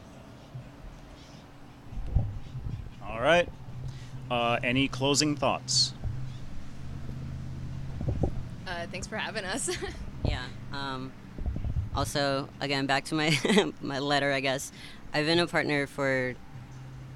all 3.18 3.24
right. 3.24 3.48
Uh, 4.31 4.59
any 4.62 4.87
closing 4.87 5.35
thoughts? 5.35 5.92
Uh, 8.66 8.87
thanks 8.92 9.07
for 9.07 9.16
having 9.16 9.44
us. 9.44 9.70
Yeah. 10.24 10.44
Um, 10.72 11.12
also, 11.94 12.51
again, 12.61 12.85
back 12.85 13.05
to 13.07 13.14
my 13.14 13.38
my 13.81 13.98
letter. 13.98 14.31
I 14.31 14.40
guess 14.40 14.72
I've 15.14 15.24
been 15.24 15.38
a 15.38 15.46
partner 15.46 15.87
for. 15.87 16.35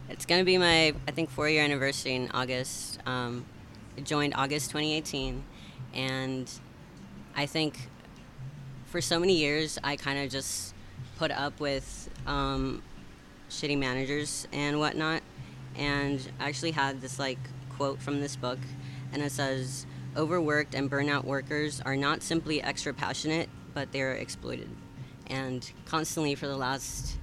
It's 0.08 0.24
gonna 0.24 0.44
be 0.44 0.56
my 0.56 0.94
I 1.06 1.11
think 1.11 1.28
four 1.28 1.46
year 1.46 1.62
anniversary 1.62 2.14
in 2.14 2.30
August. 2.30 3.00
Um, 3.04 3.44
joined 4.02 4.32
August 4.35 4.70
2018, 4.70 5.44
and 5.94 6.50
I 7.35 7.46
think 7.46 7.78
for 8.87 9.00
so 9.00 9.18
many 9.18 9.35
years 9.35 9.78
I 9.83 9.96
kind 9.96 10.18
of 10.18 10.31
just 10.31 10.74
put 11.18 11.31
up 11.31 11.61
with 11.61 12.11
um, 12.26 12.83
shitty 13.48 13.78
managers 13.78 14.46
and 14.52 14.78
whatnot. 14.78 15.22
And 15.76 16.26
I 16.38 16.48
actually 16.48 16.72
had 16.72 17.00
this 17.00 17.18
like 17.18 17.38
quote 17.70 18.00
from 18.00 18.20
this 18.20 18.37
book, 18.37 18.59
and 19.12 19.22
it 19.22 19.33
says, 19.33 19.87
"Overworked 20.16 20.74
and 20.74 20.90
burnout 20.90 21.24
workers 21.24 21.81
are 21.81 21.96
not 21.96 22.22
simply 22.22 22.62
extra 22.62 22.92
passionate, 22.92 23.48
but 23.72 23.92
they're 23.92 24.14
exploited." 24.14 24.68
And 25.28 25.70
constantly 25.87 26.35
for 26.35 26.46
the 26.46 26.57
last 26.57 27.16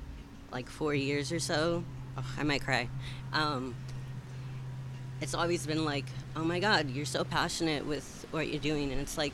like 0.52 0.68
four 0.68 0.96
years 0.96 1.32
or 1.32 1.40
so, 1.40 1.84
oh, 2.18 2.26
I 2.38 2.44
might 2.44 2.64
cry. 2.64 2.90
Um, 3.32 3.76
it's 5.22 5.36
always 5.36 5.68
been 5.68 5.86
like, 5.86 6.06
"Oh 6.36 6.44
my 6.44 6.60
God, 6.60 6.90
you're 6.90 7.06
so 7.06 7.24
passionate 7.24 7.86
with 7.86 8.19
what 8.32 8.48
you're 8.48 8.62
doing," 8.62 8.92
and 8.92 9.02
it's 9.02 9.18
like, 9.18 9.34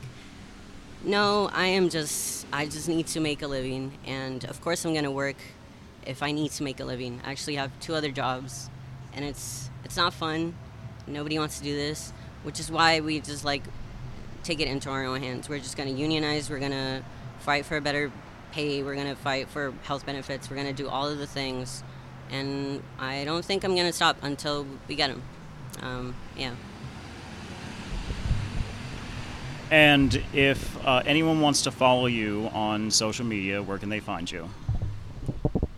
no, 1.04 1.50
I 1.52 1.66
am 1.66 1.88
just 1.88 2.46
I 2.52 2.66
just 2.66 2.88
need 2.88 3.06
to 3.08 3.20
make 3.20 3.42
a 3.42 3.46
living 3.46 3.92
and 4.06 4.44
of 4.44 4.60
course 4.60 4.84
I'm 4.84 4.92
going 4.92 5.04
to 5.04 5.10
work 5.10 5.36
if 6.04 6.22
I 6.22 6.32
need 6.32 6.50
to 6.52 6.62
make 6.62 6.80
a 6.80 6.84
living. 6.84 7.20
I 7.24 7.30
actually 7.30 7.56
have 7.56 7.70
two 7.80 7.94
other 7.94 8.10
jobs 8.10 8.70
and 9.12 9.24
it's 9.24 9.70
it's 9.84 9.96
not 9.96 10.12
fun. 10.14 10.54
Nobody 11.06 11.38
wants 11.38 11.58
to 11.58 11.64
do 11.64 11.76
this, 11.76 12.12
which 12.42 12.58
is 12.58 12.70
why 12.70 13.00
we 13.00 13.20
just 13.20 13.44
like 13.44 13.62
take 14.42 14.60
it 14.60 14.68
into 14.68 14.90
our 14.90 15.04
own 15.04 15.22
hands. 15.22 15.48
We're 15.48 15.58
just 15.58 15.76
going 15.76 15.94
to 15.94 16.00
unionize, 16.00 16.50
we're 16.50 16.58
going 16.58 16.72
to 16.72 17.02
fight 17.40 17.66
for 17.66 17.76
a 17.76 17.80
better 17.80 18.10
pay, 18.52 18.82
we're 18.82 18.94
going 18.94 19.08
to 19.08 19.14
fight 19.14 19.48
for 19.48 19.72
health 19.82 20.06
benefits, 20.06 20.50
we're 20.50 20.56
going 20.56 20.74
to 20.74 20.82
do 20.82 20.88
all 20.88 21.08
of 21.08 21.18
the 21.18 21.26
things. 21.26 21.84
And 22.30 22.82
I 22.98 23.24
don't 23.24 23.44
think 23.44 23.62
I'm 23.62 23.74
going 23.74 23.86
to 23.86 23.92
stop 23.92 24.16
until 24.22 24.66
we 24.88 24.96
get 24.96 25.10
them. 25.10 25.22
Um, 25.82 26.14
yeah. 26.36 26.54
And 29.70 30.22
if 30.32 30.86
uh, 30.86 31.02
anyone 31.06 31.40
wants 31.40 31.62
to 31.62 31.70
follow 31.70 32.06
you 32.06 32.50
on 32.52 32.90
social 32.90 33.26
media, 33.26 33.62
where 33.62 33.78
can 33.78 33.88
they 33.88 34.00
find 34.00 34.30
you? 34.30 34.48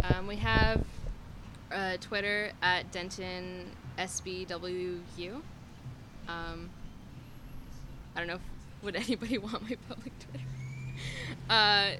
um, 0.02 0.26
we 0.26 0.36
have 0.36 0.84
uh, 1.72 1.96
Twitter 2.00 2.52
at 2.62 2.90
Denton 2.92 3.70
SBWU. 3.98 5.40
Um, 6.28 6.70
I 8.14 8.18
don't 8.18 8.26
know. 8.26 8.34
If, 8.34 8.40
would 8.82 8.96
anybody 8.96 9.38
want 9.38 9.62
my 9.62 9.76
public 9.88 10.12
Twitter? 10.18 10.44
Uh, 11.48 11.92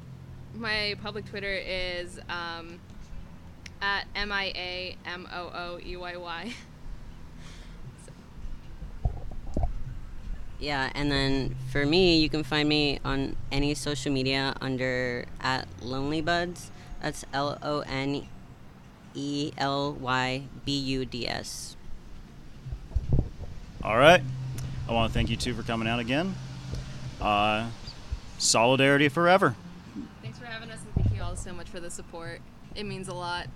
my 0.55 0.96
public 1.03 1.24
Twitter 1.24 1.55
is 1.55 2.18
um, 2.29 2.79
at 3.81 4.05
M 4.14 4.31
I 4.31 4.53
A 4.55 4.96
M 5.07 5.27
O 5.33 5.51
O 5.55 5.79
E 5.85 5.96
Y 5.96 6.16
Y. 6.16 6.53
Yeah, 10.61 10.90
and 10.94 11.11
then 11.11 11.55
for 11.71 11.87
me, 11.87 12.18
you 12.18 12.29
can 12.29 12.42
find 12.42 12.68
me 12.68 12.99
on 13.05 13.37
any 13.53 13.75
social 13.75 14.12
media 14.12 14.55
under 14.61 15.27
at 15.40 15.68
Lonely 15.81 16.21
Buds. 16.21 16.71
That's 17.01 17.25
L 17.33 17.59
O 17.62 17.81
N 17.81 18.27
E 19.14 19.53
L 19.57 19.92
Y 19.92 20.42
B 20.64 20.77
U 20.77 21.05
D 21.05 21.29
S. 21.29 21.77
All 23.85 23.97
right. 23.97 24.23
I 24.88 24.92
want 24.92 25.12
to 25.12 25.14
thank 25.14 25.31
you 25.31 25.37
two 25.37 25.55
for 25.55 25.62
coming 25.62 25.87
out 25.87 26.01
again. 26.01 26.35
Uh, 27.21 27.68
solidarity 28.38 29.09
forever. 29.09 29.55
Thanks 30.23 30.38
for 30.38 30.47
having 30.47 30.71
us 30.71 30.81
and 30.85 31.05
thank 31.05 31.16
you 31.16 31.23
all 31.23 31.37
so 31.37 31.53
much 31.53 31.68
for 31.68 31.79
the 31.79 31.90
support. 31.90 32.40
It 32.75 32.85
means 32.85 33.09
a 33.09 33.14
lot. 33.14 33.47